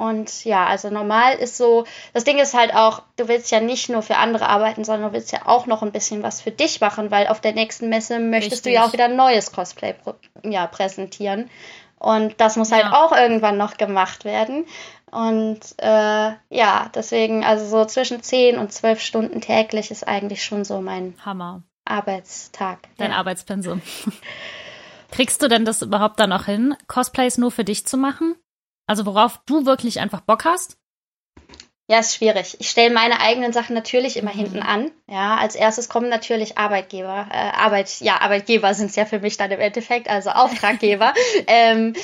[0.00, 1.84] Und ja, also normal ist so,
[2.14, 5.14] das Ding ist halt auch, du willst ja nicht nur für andere arbeiten, sondern du
[5.14, 8.18] willst ja auch noch ein bisschen was für dich machen, weil auf der nächsten Messe
[8.18, 8.88] möchtest du ja Richtig.
[8.88, 9.94] auch wieder ein neues Cosplay
[10.42, 11.50] ja, präsentieren.
[11.98, 13.04] Und das muss halt Ja.
[13.04, 14.64] auch irgendwann noch gemacht werden.
[15.10, 20.64] Und äh, ja, deswegen, also so zwischen 10 und 12 Stunden täglich ist eigentlich schon
[20.64, 21.62] so mein Hammer.
[21.84, 22.78] Arbeitstag.
[22.96, 23.18] Dein ja.
[23.18, 23.82] Arbeitspensum.
[25.10, 28.36] Kriegst du denn das überhaupt dann noch hin, Cosplays nur für dich zu machen?
[28.90, 30.76] Also worauf du wirklich einfach Bock hast?
[31.86, 32.56] Ja, ist schwierig.
[32.58, 34.90] Ich stelle meine eigenen Sachen natürlich immer hinten an.
[35.06, 37.28] Ja, als erstes kommen natürlich Arbeitgeber.
[37.30, 41.14] Äh, Arbeit, ja, Arbeitgeber sind es ja für mich dann im Endeffekt, also Auftraggeber.
[41.46, 41.94] ähm,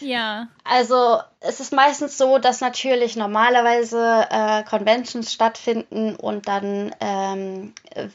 [0.00, 0.48] Ja.
[0.64, 7.72] also es ist meistens so, dass natürlich normalerweise äh, Conventions stattfinden und dann ähm,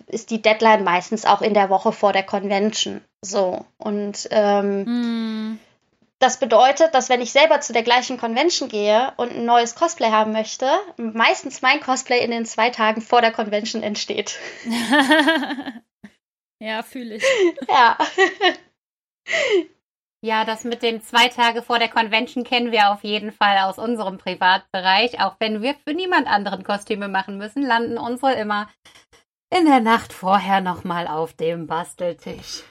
[0.07, 2.99] ist die Deadline meistens auch in der Woche vor der Convention.
[3.21, 3.65] So.
[3.77, 5.59] Und ähm, Hm.
[6.19, 10.09] Das bedeutet, dass wenn ich selber zu der gleichen Convention gehe und ein neues Cosplay
[10.09, 14.39] haben möchte, meistens mein Cosplay in den zwei Tagen vor der Convention entsteht.
[16.59, 17.23] ja, fühle ich.
[17.67, 17.97] Ja.
[20.23, 23.77] Ja, das mit den zwei Tage vor der Convention kennen wir auf jeden Fall aus
[23.77, 25.21] unserem Privatbereich.
[25.21, 28.67] Auch wenn wir für niemand anderen Kostüme machen müssen, landen unsere immer
[29.49, 32.63] in der Nacht vorher nochmal auf dem Basteltisch.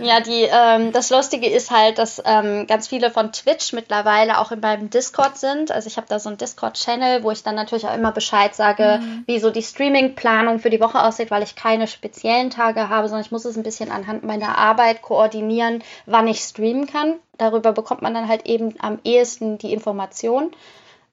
[0.00, 4.50] Ja, die, ähm, das Lustige ist halt, dass ähm, ganz viele von Twitch mittlerweile auch
[4.52, 5.70] in meinem Discord sind.
[5.70, 9.00] Also ich habe da so einen Discord-Channel, wo ich dann natürlich auch immer Bescheid sage,
[9.02, 9.24] Mhm.
[9.26, 13.24] wie so die Streaming-Planung für die Woche aussieht, weil ich keine speziellen Tage habe, sondern
[13.24, 17.14] ich muss es ein bisschen anhand meiner Arbeit koordinieren, wann ich streamen kann.
[17.38, 20.50] Darüber bekommt man dann halt eben am ehesten die Information.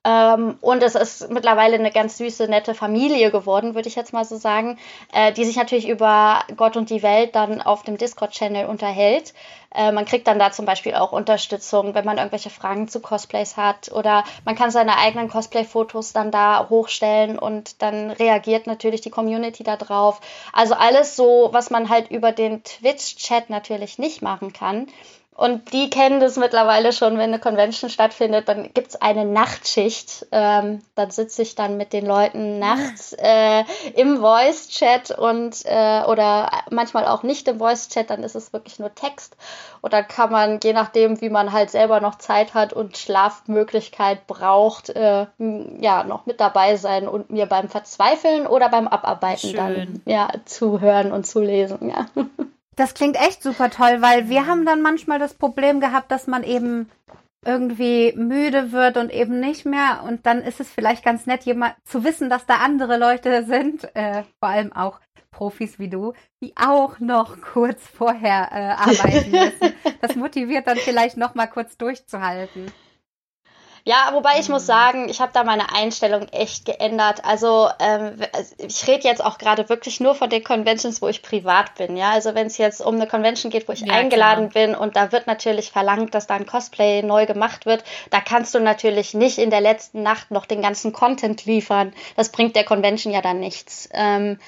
[0.06, 4.24] Ähm, und es ist mittlerweile eine ganz süße, nette Familie geworden, würde ich jetzt mal
[4.24, 4.78] so sagen,
[5.12, 9.34] äh, die sich natürlich über Gott und die Welt dann auf dem Discord-Channel unterhält.
[9.74, 13.58] Äh, man kriegt dann da zum Beispiel auch Unterstützung, wenn man irgendwelche Fragen zu Cosplays
[13.58, 19.10] hat oder man kann seine eigenen Cosplay-Fotos dann da hochstellen und dann reagiert natürlich die
[19.10, 20.22] Community da drauf.
[20.54, 24.86] Also alles so, was man halt über den Twitch-Chat natürlich nicht machen kann.
[25.38, 30.26] Und die kennen das mittlerweile schon, wenn eine Convention stattfindet, dann gibt's eine Nachtschicht.
[30.32, 33.66] Ähm, dann sitze ich dann mit den Leuten nachts äh,
[33.96, 38.96] im Voice-Chat und äh, oder manchmal auch nicht im Voice-Chat, dann ist es wirklich nur
[38.96, 39.36] Text.
[39.82, 44.28] Und dann kann man, je nachdem, wie man halt selber noch Zeit hat und Schlafmöglichkeit
[44.28, 49.58] braucht, äh, ja, noch mit dabei sein und mir beim Verzweifeln oder beim Abarbeiten Schön.
[49.58, 52.06] dann ja zuhören und zulesen, ja.
[52.76, 56.44] Das klingt echt super toll, weil wir haben dann manchmal das Problem gehabt, dass man
[56.44, 56.90] eben
[57.46, 60.04] irgendwie müde wird und eben nicht mehr.
[60.06, 63.96] Und dann ist es vielleicht ganz nett, jemand zu wissen, dass da andere Leute sind,
[63.96, 65.00] äh, vor allem auch
[65.32, 69.76] Profis wie du, die auch noch kurz vorher äh, arbeiten müssen.
[70.02, 72.72] Das motiviert dann vielleicht noch mal kurz durchzuhalten.
[73.88, 77.24] Ja, wobei ich muss sagen, ich habe da meine Einstellung echt geändert.
[77.24, 78.18] Also ähm,
[78.58, 81.96] ich rede jetzt auch gerade wirklich nur von den Conventions, wo ich privat bin.
[81.96, 84.96] Ja, also wenn es jetzt um eine Convention geht, wo ich Ja, eingeladen bin und
[84.96, 89.14] da wird natürlich verlangt, dass da ein Cosplay neu gemacht wird, da kannst du natürlich
[89.14, 91.94] nicht in der letzten Nacht noch den ganzen Content liefern.
[92.16, 93.88] Das bringt der Convention ja dann nichts.
[93.94, 94.40] Ähm,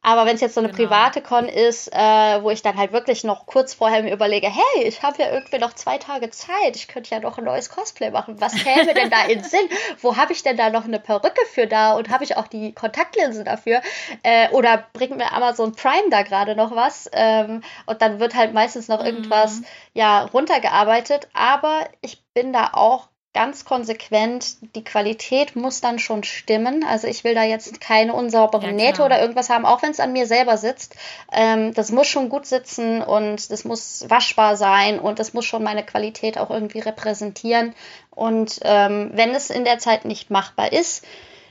[0.00, 0.88] aber wenn es jetzt so eine Genau.
[0.88, 4.84] private Con ist, äh, wo ich dann halt wirklich noch kurz vorher mir überlege, hey,
[4.84, 8.10] ich habe ja irgendwie noch zwei Tage Zeit, ich könnte ja noch ein neues Cosplay
[8.10, 8.40] machen.
[8.40, 9.68] Was käme denn da in Sinn?
[10.00, 12.72] Wo habe ich denn da noch eine Perücke für da und habe ich auch die
[12.72, 13.82] Kontaktlinsen dafür?
[14.22, 17.10] Äh, oder bringt mir Amazon Prime da gerade noch was?
[17.12, 19.62] Ähm, und dann wird halt meistens noch irgendwas
[19.94, 21.28] ja runtergearbeitet.
[21.34, 26.84] Aber ich bin da auch ganz konsequent, die Qualität muss dann schon stimmen.
[26.84, 30.00] Also ich will da jetzt keine unsauberen Ja, Nähte oder irgendwas haben, auch wenn es
[30.00, 30.96] an mir selber sitzt.
[31.32, 35.62] Ähm, das muss schon gut sitzen und das muss waschbar sein und das muss schon
[35.62, 37.74] meine Qualität auch irgendwie repräsentieren.
[38.10, 41.04] Und ähm, wenn es in der Zeit nicht machbar ist,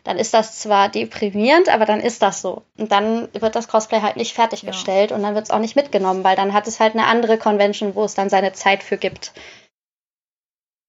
[0.03, 2.63] dann ist das zwar deprimierend, aber dann ist das so.
[2.78, 6.23] Und dann wird das Cosplay halt nicht fertiggestellt und dann wird es auch nicht mitgenommen,
[6.23, 9.34] weil dann hat es halt eine andere Convention, wo es dann seine Zeit für gibt.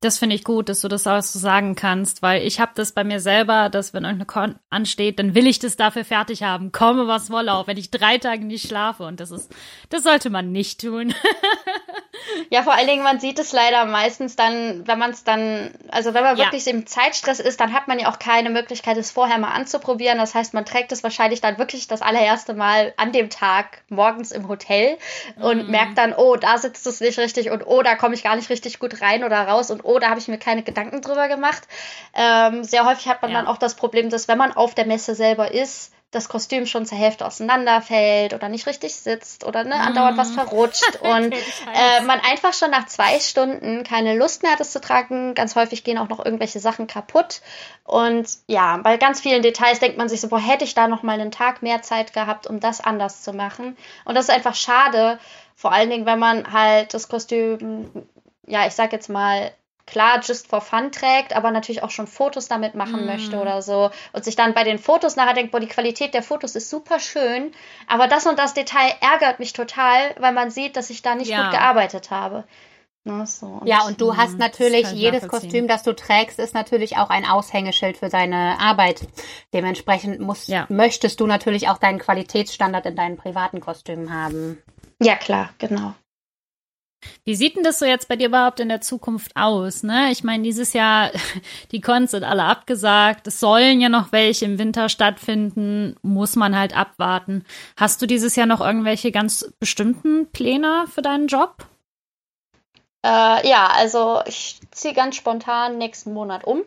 [0.01, 2.93] Das finde ich gut, dass du das auch so sagen kannst, weil ich habe das
[2.93, 6.71] bei mir selber, dass wenn irgendeine Con ansteht, dann will ich das dafür fertig haben,
[6.71, 9.53] komme was wolle, auch wenn ich drei Tage nicht schlafe und das ist,
[9.89, 11.15] das sollte man nicht tun.
[12.51, 16.15] ja, vor allen Dingen, man sieht es leider meistens dann, wenn man es dann, also
[16.15, 16.45] wenn man ja.
[16.45, 20.19] wirklich im Zeitstress ist, dann hat man ja auch keine Möglichkeit, es vorher mal anzuprobieren.
[20.19, 24.33] Das heißt, man trägt es wahrscheinlich dann wirklich das allererste Mal an dem Tag morgens
[24.33, 24.99] im Hotel
[25.41, 25.71] und mm.
[25.71, 28.51] merkt dann, oh, da sitzt es nicht richtig und oh, da komme ich gar nicht
[28.51, 31.63] richtig gut rein oder raus und oh, da habe ich mir keine Gedanken drüber gemacht.
[32.15, 33.39] Ähm, sehr häufig hat man ja.
[33.39, 36.87] dann auch das Problem, dass wenn man auf der Messe selber ist, das Kostüm schon
[36.87, 40.35] zur Hälfte auseinanderfällt oder nicht richtig sitzt oder ne, andauernd was mhm.
[40.35, 44.81] verrutscht und äh, man einfach schon nach zwei Stunden keine Lust mehr hat, es zu
[44.81, 45.35] tragen.
[45.35, 47.43] Ganz häufig gehen auch noch irgendwelche Sachen kaputt.
[47.85, 51.03] Und ja, bei ganz vielen Details denkt man sich so, boah, hätte ich da noch
[51.03, 53.77] mal einen Tag mehr Zeit gehabt, um das anders zu machen.
[54.07, 55.19] Und das ist einfach schade,
[55.55, 57.91] vor allen Dingen, wenn man halt das Kostüm,
[58.47, 59.53] ja, ich sag jetzt mal,
[59.89, 63.07] klar just for fun trägt, aber natürlich auch schon Fotos damit machen mm.
[63.07, 66.23] möchte oder so und sich dann bei den Fotos nachher denkt, boah, die Qualität der
[66.23, 67.53] Fotos ist super schön,
[67.87, 71.31] aber das und das Detail ärgert mich total, weil man sieht, dass ich da nicht
[71.31, 71.43] ja.
[71.43, 72.45] gut gearbeitet habe.
[73.05, 76.99] Ne, so, und ja, und du hast natürlich, jedes Kostüm, das du trägst, ist natürlich
[76.99, 79.07] auch ein Aushängeschild für deine Arbeit.
[79.55, 80.67] Dementsprechend musst, ja.
[80.69, 84.63] möchtest du natürlich auch deinen Qualitätsstandard in deinen privaten Kostümen haben.
[85.01, 85.95] Ja, klar, genau.
[87.25, 89.83] Wie sieht denn das so jetzt bei dir überhaupt in der Zukunft aus?
[89.83, 90.11] Ne?
[90.11, 91.11] Ich meine, dieses Jahr,
[91.73, 93.27] die Cons sind alle abgesagt.
[93.27, 95.97] Es sollen ja noch welche im Winter stattfinden.
[96.03, 97.45] Muss man halt abwarten.
[97.77, 101.67] Hast du dieses Jahr noch irgendwelche ganz bestimmten Pläne für deinen Job?
[103.05, 106.63] Äh, ja, also ich ziehe ganz spontan nächsten Monat um.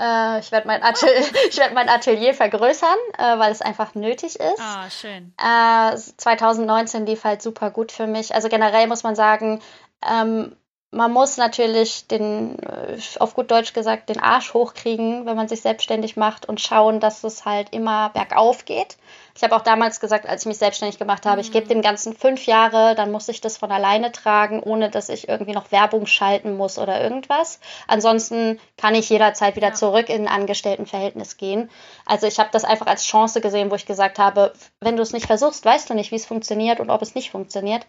[0.00, 1.08] Äh, ich werde mein, Atel
[1.56, 4.60] werd mein Atelier vergrößern, äh, weil es einfach nötig ist.
[4.60, 5.34] Ah, schön.
[5.38, 8.34] Äh, 2019 lief halt super gut für mich.
[8.34, 9.60] Also generell muss man sagen,
[10.08, 10.56] ähm,
[10.90, 15.60] man muss natürlich den, äh, auf gut Deutsch gesagt, den Arsch hochkriegen, wenn man sich
[15.60, 18.96] selbstständig macht und schauen, dass es halt immer bergauf geht.
[19.40, 21.40] Ich habe auch damals gesagt, als ich mich selbstständig gemacht habe, mhm.
[21.40, 25.08] ich gebe dem Ganzen fünf Jahre, dann muss ich das von alleine tragen, ohne dass
[25.08, 27.58] ich irgendwie noch Werbung schalten muss oder irgendwas.
[27.86, 29.72] Ansonsten kann ich jederzeit wieder ja.
[29.72, 31.70] zurück in ein Angestelltenverhältnis gehen.
[32.04, 35.14] Also ich habe das einfach als Chance gesehen, wo ich gesagt habe, wenn du es
[35.14, 37.86] nicht versuchst, weißt du nicht, wie es funktioniert und ob es nicht funktioniert.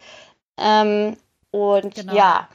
[0.58, 1.18] Ähm,
[1.52, 2.16] und genau.
[2.16, 2.48] ja.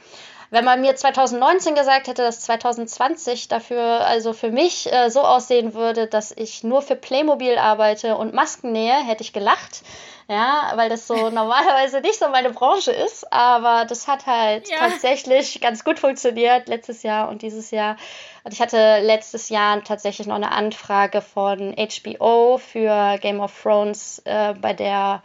[0.49, 5.73] Wenn man mir 2019 gesagt hätte, dass 2020 dafür, also für mich äh, so aussehen
[5.73, 9.81] würde, dass ich nur für Playmobil arbeite und Masken nähe, hätte ich gelacht.
[10.29, 14.77] Ja, weil das so normalerweise nicht so meine Branche ist, aber das hat halt ja.
[14.77, 17.97] tatsächlich ganz gut funktioniert letztes Jahr und dieses Jahr.
[18.43, 24.21] Und ich hatte letztes Jahr tatsächlich noch eine Anfrage von HBO für Game of Thrones,
[24.25, 25.21] äh, bei der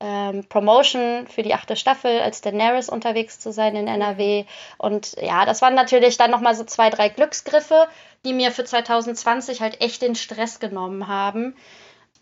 [0.00, 4.44] ähm, Promotion für die achte Staffel als Daenerys unterwegs zu sein in NRW.
[4.76, 7.88] Und ja, das waren natürlich dann nochmal so zwei, drei Glücksgriffe,
[8.24, 11.56] die mir für 2020 halt echt den Stress genommen haben.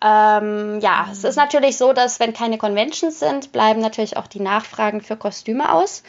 [0.02, 1.12] Ähm, ja, mhm.
[1.12, 5.16] es ist natürlich so, dass wenn keine Conventions sind, bleiben natürlich auch die Nachfragen für
[5.16, 6.02] Kostüme aus.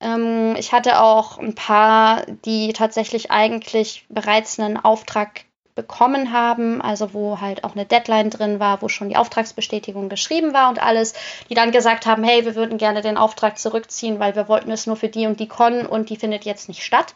[0.00, 5.44] Ähm, ich hatte auch ein paar, die tatsächlich eigentlich bereits einen Auftrag
[5.76, 10.52] bekommen haben, also wo halt auch eine Deadline drin war, wo schon die Auftragsbestätigung geschrieben
[10.52, 11.14] war und alles,
[11.48, 14.88] die dann gesagt haben, hey, wir würden gerne den Auftrag zurückziehen, weil wir wollten es
[14.88, 17.14] nur für die und die Con und die findet jetzt nicht statt.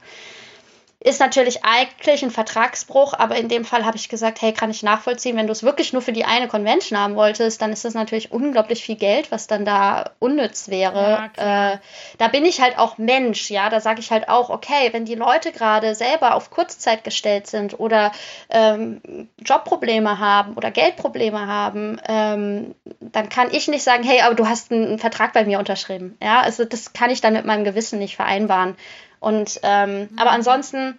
[1.03, 4.83] Ist natürlich eigentlich ein Vertragsbruch, aber in dem Fall habe ich gesagt, hey, kann ich
[4.83, 7.95] nachvollziehen, wenn du es wirklich nur für die eine Convention haben wolltest, dann ist das
[7.95, 11.31] natürlich unglaublich viel Geld, was dann da unnütz wäre.
[11.39, 11.79] Ja, äh,
[12.19, 15.15] da bin ich halt auch Mensch, ja, da sage ich halt auch, okay, wenn die
[15.15, 18.13] Leute gerade selber auf Kurzzeit gestellt sind oder
[18.51, 19.01] ähm,
[19.39, 24.71] Jobprobleme haben oder Geldprobleme haben, ähm, dann kann ich nicht sagen, hey, aber du hast
[24.71, 26.19] einen Vertrag bei mir unterschrieben.
[26.23, 28.77] Ja, also das kann ich dann mit meinem Gewissen nicht vereinbaren.
[29.21, 30.19] Und ähm, mhm.
[30.19, 30.99] aber ansonsten,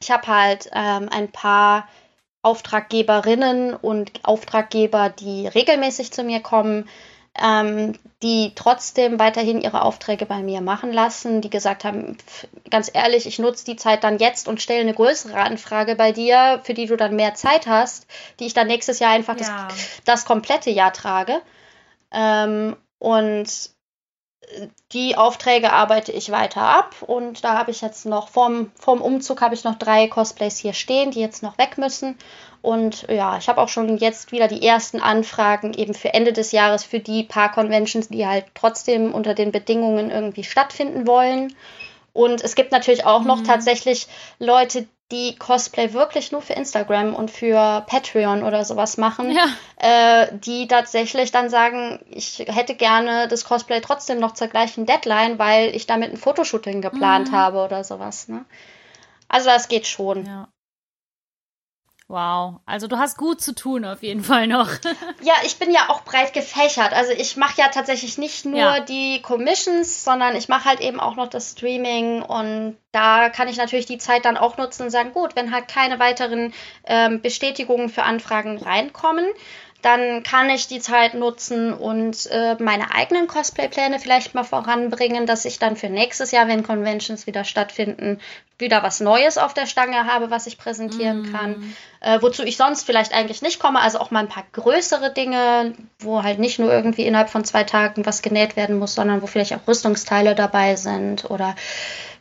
[0.00, 1.88] ich habe halt ähm, ein paar
[2.42, 6.88] Auftraggeberinnen und Auftraggeber, die regelmäßig zu mir kommen,
[7.38, 12.16] ähm, die trotzdem weiterhin ihre Aufträge bei mir machen lassen, die gesagt haben,
[12.70, 16.60] ganz ehrlich, ich nutze die Zeit dann jetzt und stelle eine größere Anfrage bei dir,
[16.64, 18.06] für die du dann mehr Zeit hast,
[18.38, 19.68] die ich dann nächstes Jahr einfach ja.
[19.68, 21.40] das, das komplette Jahr trage.
[22.10, 23.70] Ähm, und
[24.92, 29.40] die Aufträge arbeite ich weiter ab und da habe ich jetzt noch vorm, vorm Umzug
[29.40, 32.16] habe ich noch drei Cosplays hier stehen, die jetzt noch weg müssen.
[32.62, 36.52] Und ja, ich habe auch schon jetzt wieder die ersten Anfragen eben für Ende des
[36.52, 41.54] Jahres für die paar Conventions, die halt trotzdem unter den Bedingungen irgendwie stattfinden wollen.
[42.12, 43.28] Und es gibt natürlich auch mhm.
[43.28, 49.32] noch tatsächlich Leute, die Cosplay wirklich nur für Instagram und für Patreon oder sowas machen,
[49.32, 49.46] Ja.
[49.76, 55.38] äh, die tatsächlich dann sagen, ich hätte gerne das Cosplay trotzdem noch zur gleichen Deadline,
[55.38, 57.36] weil ich damit ein Fotoshooting geplant Mhm.
[57.36, 58.28] habe oder sowas.
[58.28, 58.44] Ne?
[59.28, 60.26] Also das geht schon.
[60.26, 60.48] Ja.
[62.10, 62.58] Wow.
[62.66, 64.68] Also du hast gut zu tun auf jeden Fall noch.
[65.22, 66.92] Ja, ich bin ja auch breit gefächert.
[66.92, 68.80] Also ich mache ja tatsächlich nicht nur Ja.
[68.80, 73.58] die Commissions, sondern ich mache halt eben auch noch das Streaming und da kann ich
[73.58, 76.52] natürlich die Zeit dann auch nutzen und sagen, gut, wenn halt keine weiteren
[76.84, 79.26] ähm, Bestätigungen für Anfragen reinkommen,
[79.82, 85.44] dann kann ich die Zeit nutzen und äh, meine eigenen Cosplay-Pläne vielleicht mal voranbringen, dass
[85.44, 88.20] ich dann für nächstes Jahr, wenn Conventions wieder stattfinden,
[88.60, 91.74] wieder was Neues auf der Stange habe, was ich präsentieren kann.
[92.00, 93.80] Äh, wozu ich sonst vielleicht eigentlich nicht komme.
[93.80, 97.64] Also auch mal ein paar größere Dinge, wo halt nicht nur irgendwie innerhalb von zwei
[97.64, 101.54] Tagen was genäht werden muss, sondern wo vielleicht auch Rüstungsteile dabei sind oder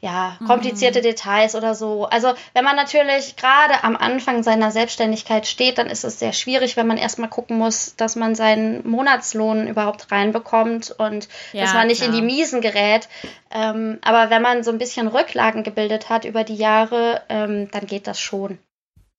[0.02, 2.06] ja, komplizierte Details oder so.
[2.06, 6.78] Also wenn man natürlich gerade am Anfang seiner Selbstständigkeit steht, dann ist es sehr schwierig,
[6.78, 11.88] wenn man erstmal gucken muss, dass man seinen Monatslohn überhaupt reinbekommt und Ja, dass man
[11.88, 12.22] nicht in klar.
[12.22, 13.10] die Miesen gerät.
[13.52, 17.86] Ähm, aber wenn man so ein bisschen Rücklagen gebildet hat über die Jahre, ähm, dann
[17.88, 18.58] geht das schon.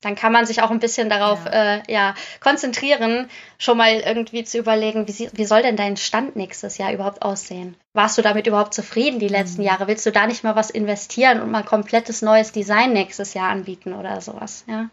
[0.03, 1.75] Dann kann man sich auch ein bisschen darauf Ja.
[1.77, 6.79] Äh, ja, konzentrieren, schon mal irgendwie zu überlegen, wie, wie soll denn dein Stand nächstes
[6.79, 7.77] Jahr überhaupt aussehen?
[7.93, 9.67] Warst du damit überhaupt zufrieden die letzten Mhm.
[9.67, 9.89] Jahre?
[9.89, 13.93] Willst du da nicht mal was investieren und mal komplettes neues Design nächstes Jahr anbieten
[13.93, 14.65] oder sowas?
[14.67, 14.89] Ja.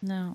[0.00, 0.34] Ja.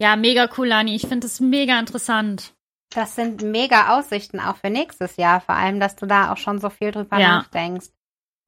[0.00, 0.94] Ja, mega cool, Lani.
[0.96, 2.54] Ich finde es mega interessant.
[2.94, 6.58] Das sind mega Aussichten auch für nächstes Jahr, vor allem, dass du da auch schon
[6.58, 7.28] so viel drüber Ja.
[7.38, 7.88] nachdenkst.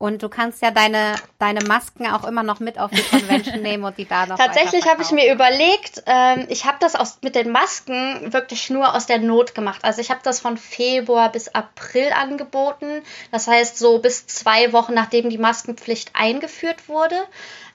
[0.04, 3.84] Und du kannst ja deine, deine Masken auch immer noch mit auf die Convention nehmen
[3.84, 7.34] und die da noch Tatsächlich habe ich mir überlegt, ähm, ich habe das aus, mit
[7.34, 9.82] den Masken wirklich nur aus der Not gemacht.
[9.82, 13.00] Also ich habe das von Februar bis April angeboten.
[13.32, 17.16] Das heißt so bis zwei Wochen nachdem die Maskenpflicht eingeführt wurde.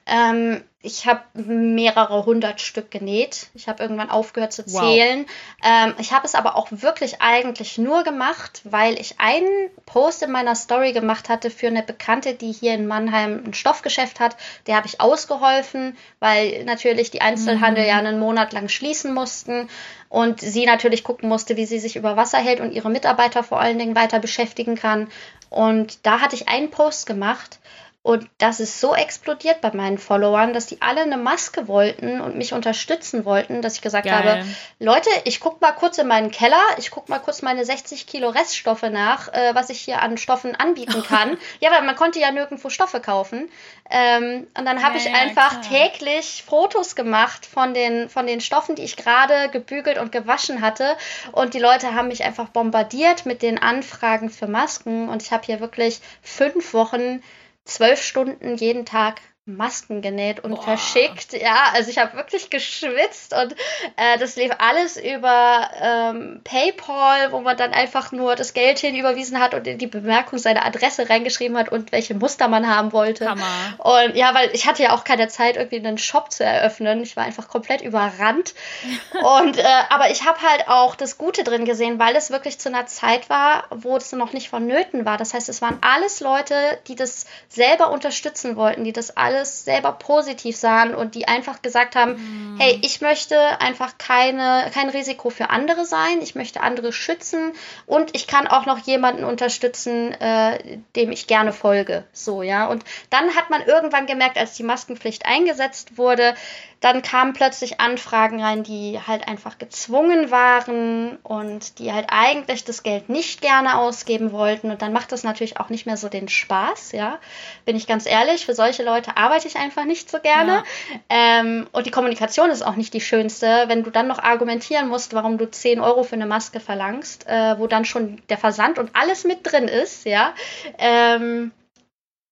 [0.06, 3.48] Ähm, ich habe mehrere hundert Stück genäht.
[3.54, 4.80] Ich habe irgendwann aufgehört zu Wow.
[4.80, 5.26] zählen.
[5.62, 10.30] Ähm, ich habe es aber auch wirklich eigentlich nur gemacht, weil ich einen Post in
[10.30, 14.36] meiner Story gemacht hatte für eine Bekannte, die hier in Mannheim ein Stoffgeschäft hat.
[14.66, 19.68] Der habe ich ausgeholfen, weil natürlich die Einzelhandel ja einen Monat lang schließen mussten
[20.08, 23.60] und sie natürlich gucken musste, wie sie sich über Wasser hält und ihre Mitarbeiter vor
[23.60, 25.08] allen Dingen weiter beschäftigen kann.
[25.50, 27.58] Und da hatte ich einen Post gemacht.
[28.02, 32.34] Und das ist so explodiert bei meinen Followern, dass die alle eine Maske wollten und
[32.34, 34.14] mich unterstützen wollten, dass ich gesagt Geil.
[34.14, 34.44] habe,
[34.78, 38.30] Leute, ich guck mal kurz in meinen Keller, ich guck mal kurz meine 60 Kilo
[38.30, 41.36] Reststoffe nach, äh, was ich hier an Stoffen anbieten kann.
[41.60, 43.50] ja, weil man konnte ja nirgendwo Stoffe kaufen.
[43.90, 45.62] Ähm, und dann habe Ja, ich ja, einfach klar.
[45.90, 50.96] täglich Fotos gemacht von den, von den Stoffen, die ich gerade gebügelt und gewaschen hatte.
[51.32, 55.10] Und die Leute haben mich einfach bombardiert mit den Anfragen für Masken.
[55.10, 57.22] Und ich habe hier wirklich fünf Wochen,
[57.64, 59.20] zwölf Stunden jeden Tag
[59.56, 60.62] Masken genäht und Boah.
[60.62, 61.32] verschickt.
[61.32, 63.54] Ja, also ich habe wirklich geschwitzt und
[63.96, 69.40] äh, das lief alles über ähm, PayPal, wo man dann einfach nur das Geld hinüberwiesen
[69.40, 73.28] hat und in die Bemerkung seine Adresse reingeschrieben hat und welche Muster man haben wollte.
[73.28, 73.44] Hammer.
[73.78, 77.02] Und ja, weil ich hatte ja auch keine Zeit, irgendwie einen Shop zu eröffnen.
[77.02, 78.54] Ich war einfach komplett überrannt.
[79.40, 82.68] Und äh, aber ich habe halt auch das Gute drin gesehen, weil es wirklich zu
[82.68, 85.16] einer Zeit war, wo es noch nicht vonnöten war.
[85.16, 86.54] Das heißt, es waren alles Leute,
[86.88, 91.96] die das selber unterstützen wollten, die das alles selber positiv sahen und die einfach gesagt
[91.96, 97.52] haben, hey, ich möchte einfach keine, kein Risiko für andere sein, ich möchte andere schützen
[97.86, 102.04] und ich kann auch noch jemanden unterstützen, äh, dem ich gerne folge.
[102.12, 102.66] So, ja.
[102.66, 106.34] Und dann hat man irgendwann gemerkt, als die Maskenpflicht eingesetzt wurde,
[106.80, 112.82] dann kamen plötzlich Anfragen rein, die halt einfach gezwungen waren und die halt eigentlich das
[112.82, 114.70] Geld nicht gerne ausgeben wollten.
[114.70, 117.18] Und dann macht das natürlich auch nicht mehr so den Spaß, ja.
[117.66, 120.64] Bin ich ganz ehrlich, für solche Leute arbeite ich einfach nicht so gerne.
[121.10, 125.12] Ähm, und die Kommunikation ist auch nicht die schönste, wenn du dann noch argumentieren musst,
[125.12, 128.96] warum du 10 Euro für eine Maske verlangst, äh, wo dann schon der Versand und
[128.96, 130.32] alles mit drin ist, ja.
[130.78, 131.52] Ähm,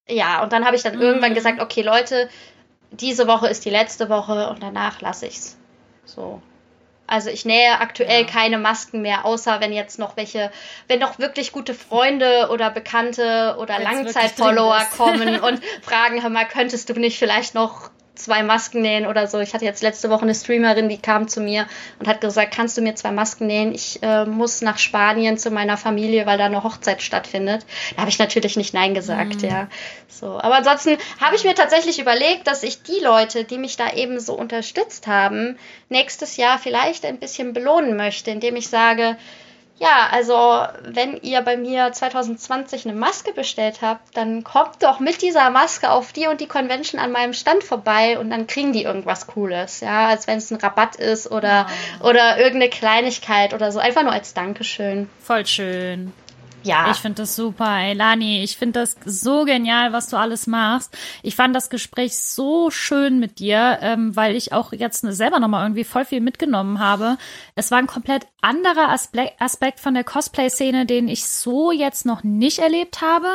[0.09, 1.03] ja, und dann habe ich dann Mhm.
[1.03, 2.31] irgendwann gesagt, okay, Leute,
[2.91, 5.57] diese Woche ist die letzte Woche und danach lasse ich's.
[6.05, 6.41] So.
[7.07, 8.27] Also ich nähe aktuell Ja.
[8.27, 10.51] keine Masken mehr, außer wenn jetzt noch welche,
[10.89, 16.91] wenn noch wirklich gute Freunde oder Bekannte oder Langzeitfollower kommen und fragen, hör mal, könntest
[16.91, 19.39] du nicht vielleicht noch zwei Masken nähen oder so.
[19.39, 21.67] Ich hatte jetzt letzte Woche eine Streamerin, die kam zu mir
[21.99, 23.75] und hat gesagt, kannst du mir zwei Masken nähen?
[23.75, 27.65] Ich äh, muss nach Spanien zu meiner Familie, weil da eine Hochzeit stattfindet.
[27.95, 29.49] Da habe ich natürlich nicht Nein gesagt, Mhm.
[29.49, 29.69] ja.
[30.09, 33.93] So, aber ansonsten habe ich mir tatsächlich überlegt, dass ich die Leute, die mich da
[33.93, 35.59] eben so unterstützt haben,
[35.89, 39.17] nächstes Jahr vielleicht ein bisschen belohnen möchte, indem ich sage,
[39.79, 45.23] ja, also wenn ihr bei mir 2020 eine Maske bestellt habt, dann kommt doch mit
[45.23, 48.83] dieser Maske auf die und die Convention an meinem Stand vorbei und dann kriegen die
[48.83, 51.67] irgendwas Cooles, ja, als wenn es ein Rabatt ist oder,
[52.01, 52.09] oh.
[52.09, 55.09] oder irgendeine Kleinigkeit oder so, einfach nur als Dankeschön.
[55.23, 56.13] Voll schön.
[56.65, 56.91] Ja.
[56.91, 58.43] Ich finde das super, ey, Lani.
[58.43, 60.97] Ich finde das so genial, was du alles machst.
[61.23, 65.65] Ich fand das Gespräch so schön mit dir, ähm, weil ich auch jetzt selber nochmal
[65.65, 67.17] irgendwie voll viel mitgenommen habe.
[67.55, 72.25] Es war ein komplett anderer Aspe Aspekt von der Cosplay-Szene, den ich so jetzt noch
[72.25, 73.29] nicht erlebt habe.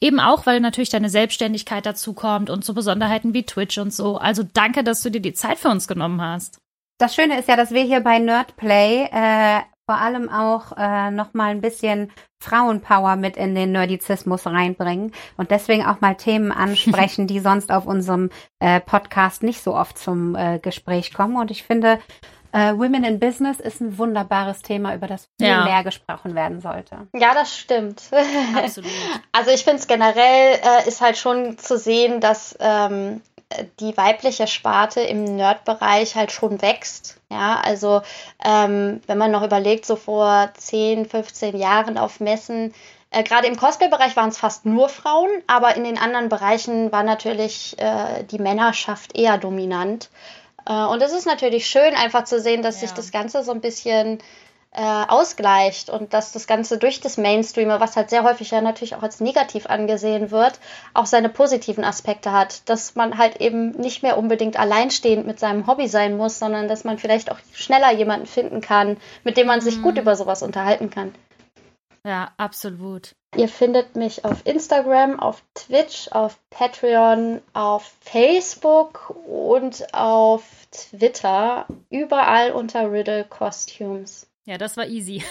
[0.00, 4.16] Eben auch, weil natürlich deine Selbstständigkeit dazu kommt und so Besonderheiten wie Twitch und so.
[4.16, 6.60] Also danke, dass du dir die Zeit für uns genommen hast.
[6.98, 9.60] Das Schöne ist ja, dass wir hier bei Nerdplay äh,
[9.90, 15.50] vor allem auch äh, noch mal ein bisschen Frauenpower mit in den Nerdizismus reinbringen und
[15.50, 18.30] deswegen auch mal Themen ansprechen, die sonst auf unserem
[18.60, 21.34] äh, Podcast nicht so oft zum äh, Gespräch kommen.
[21.34, 21.98] Und ich finde,
[22.52, 25.64] äh, Women in Business ist ein wunderbares Thema, über das viel ja.
[25.64, 27.08] mehr gesprochen werden sollte.
[27.12, 28.02] Ja, das stimmt.
[28.54, 28.90] Absolut.
[29.32, 33.22] Also ich finde es generell äh, ist halt schon zu sehen, dass ähm,
[33.80, 37.20] die weibliche Sparte im Nerd-Bereich halt schon wächst.
[37.30, 38.02] Ja, also
[38.44, 42.74] ähm, wenn man noch überlegt, so vor 10, 15 Jahren auf Messen,
[43.10, 47.02] äh, gerade im Cosplay-Bereich waren es fast nur Frauen, aber in den anderen Bereichen war
[47.02, 50.10] natürlich äh, die Männerschaft eher dominant.
[50.66, 52.86] Äh, und es ist natürlich schön, einfach zu sehen, dass ja.
[52.86, 54.18] sich das Ganze so ein bisschen
[54.72, 58.94] äh, ausgleicht und dass das Ganze durch das Mainstreamer, was halt sehr häufig ja natürlich
[58.94, 60.60] auch als negativ angesehen wird,
[60.94, 62.68] auch seine positiven Aspekte hat.
[62.68, 66.84] Dass man halt eben nicht mehr unbedingt alleinstehend mit seinem Hobby sein muss, sondern dass
[66.84, 69.82] man vielleicht auch schneller jemanden finden kann, mit dem man sich mhm.
[69.82, 71.12] gut über sowas unterhalten kann.
[72.04, 73.14] Ja, absolut.
[73.36, 81.66] Ihr findet mich auf Instagram, auf Twitch, auf Patreon, auf Facebook und auf Twitter.
[81.90, 84.29] Überall unter Riddle Costumes.
[84.44, 85.22] Ja, das war easy.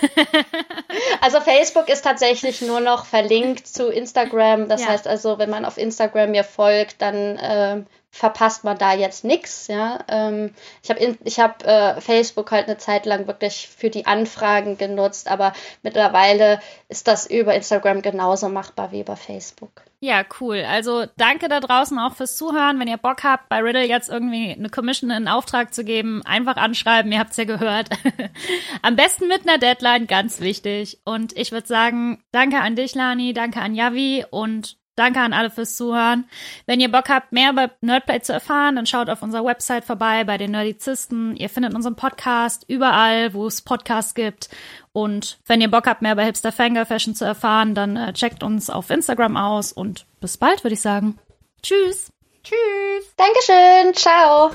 [1.22, 4.70] also Facebook ist tatsächlich nur noch verlinkt zu Instagram.
[4.70, 4.90] Das ja.
[4.90, 9.68] heißt also, wenn man auf Instagram mir folgt, dann äh, verpasst man da jetzt nichts.
[9.68, 10.00] Ja?
[10.08, 10.54] Ähm,
[10.84, 15.30] ich habe ich hab, äh, Facebook halt eine Zeit lang wirklich für die Anfragen genutzt,
[15.30, 15.54] aber
[15.84, 19.84] mittlerweile ist das über Instagram genauso machbar wie über Facebook.
[20.02, 20.64] Ja, cool.
[20.66, 22.80] Also danke da draußen auch fürs Zuhören.
[22.80, 26.56] Wenn ihr Bock habt, bei Riddle jetzt irgendwie eine Commission in Auftrag zu geben, einfach
[26.56, 27.12] anschreiben.
[27.12, 27.90] Ihr habt's ja gehört.
[28.82, 31.00] Am besten mit einer Deadline, ganz wichtig.
[31.04, 35.50] Und ich würde sagen, danke an dich, Lani, danke an Yavi und Danke an alle
[35.50, 36.28] fürs Zuhören.
[36.66, 40.26] Wenn ihr Bock habt, mehr über Nerdplay zu erfahren, dann schaut auf unserer Website vorbei
[40.26, 41.38] bei den Nerdizisten.
[41.38, 44.50] Ihr findet unseren Podcast überall, wo es Podcasts gibt.
[44.92, 48.44] Und wenn ihr Bock habt, mehr über Hipster Fangirl Fashion zu erfahren, dann äh, checkt
[48.44, 51.18] uns auf Instagram aus und bis bald, würde ich sagen.
[51.64, 52.12] Tschüss.
[52.44, 53.16] Tschüss.
[53.16, 53.94] Dankeschön.
[53.94, 54.52] Ciao.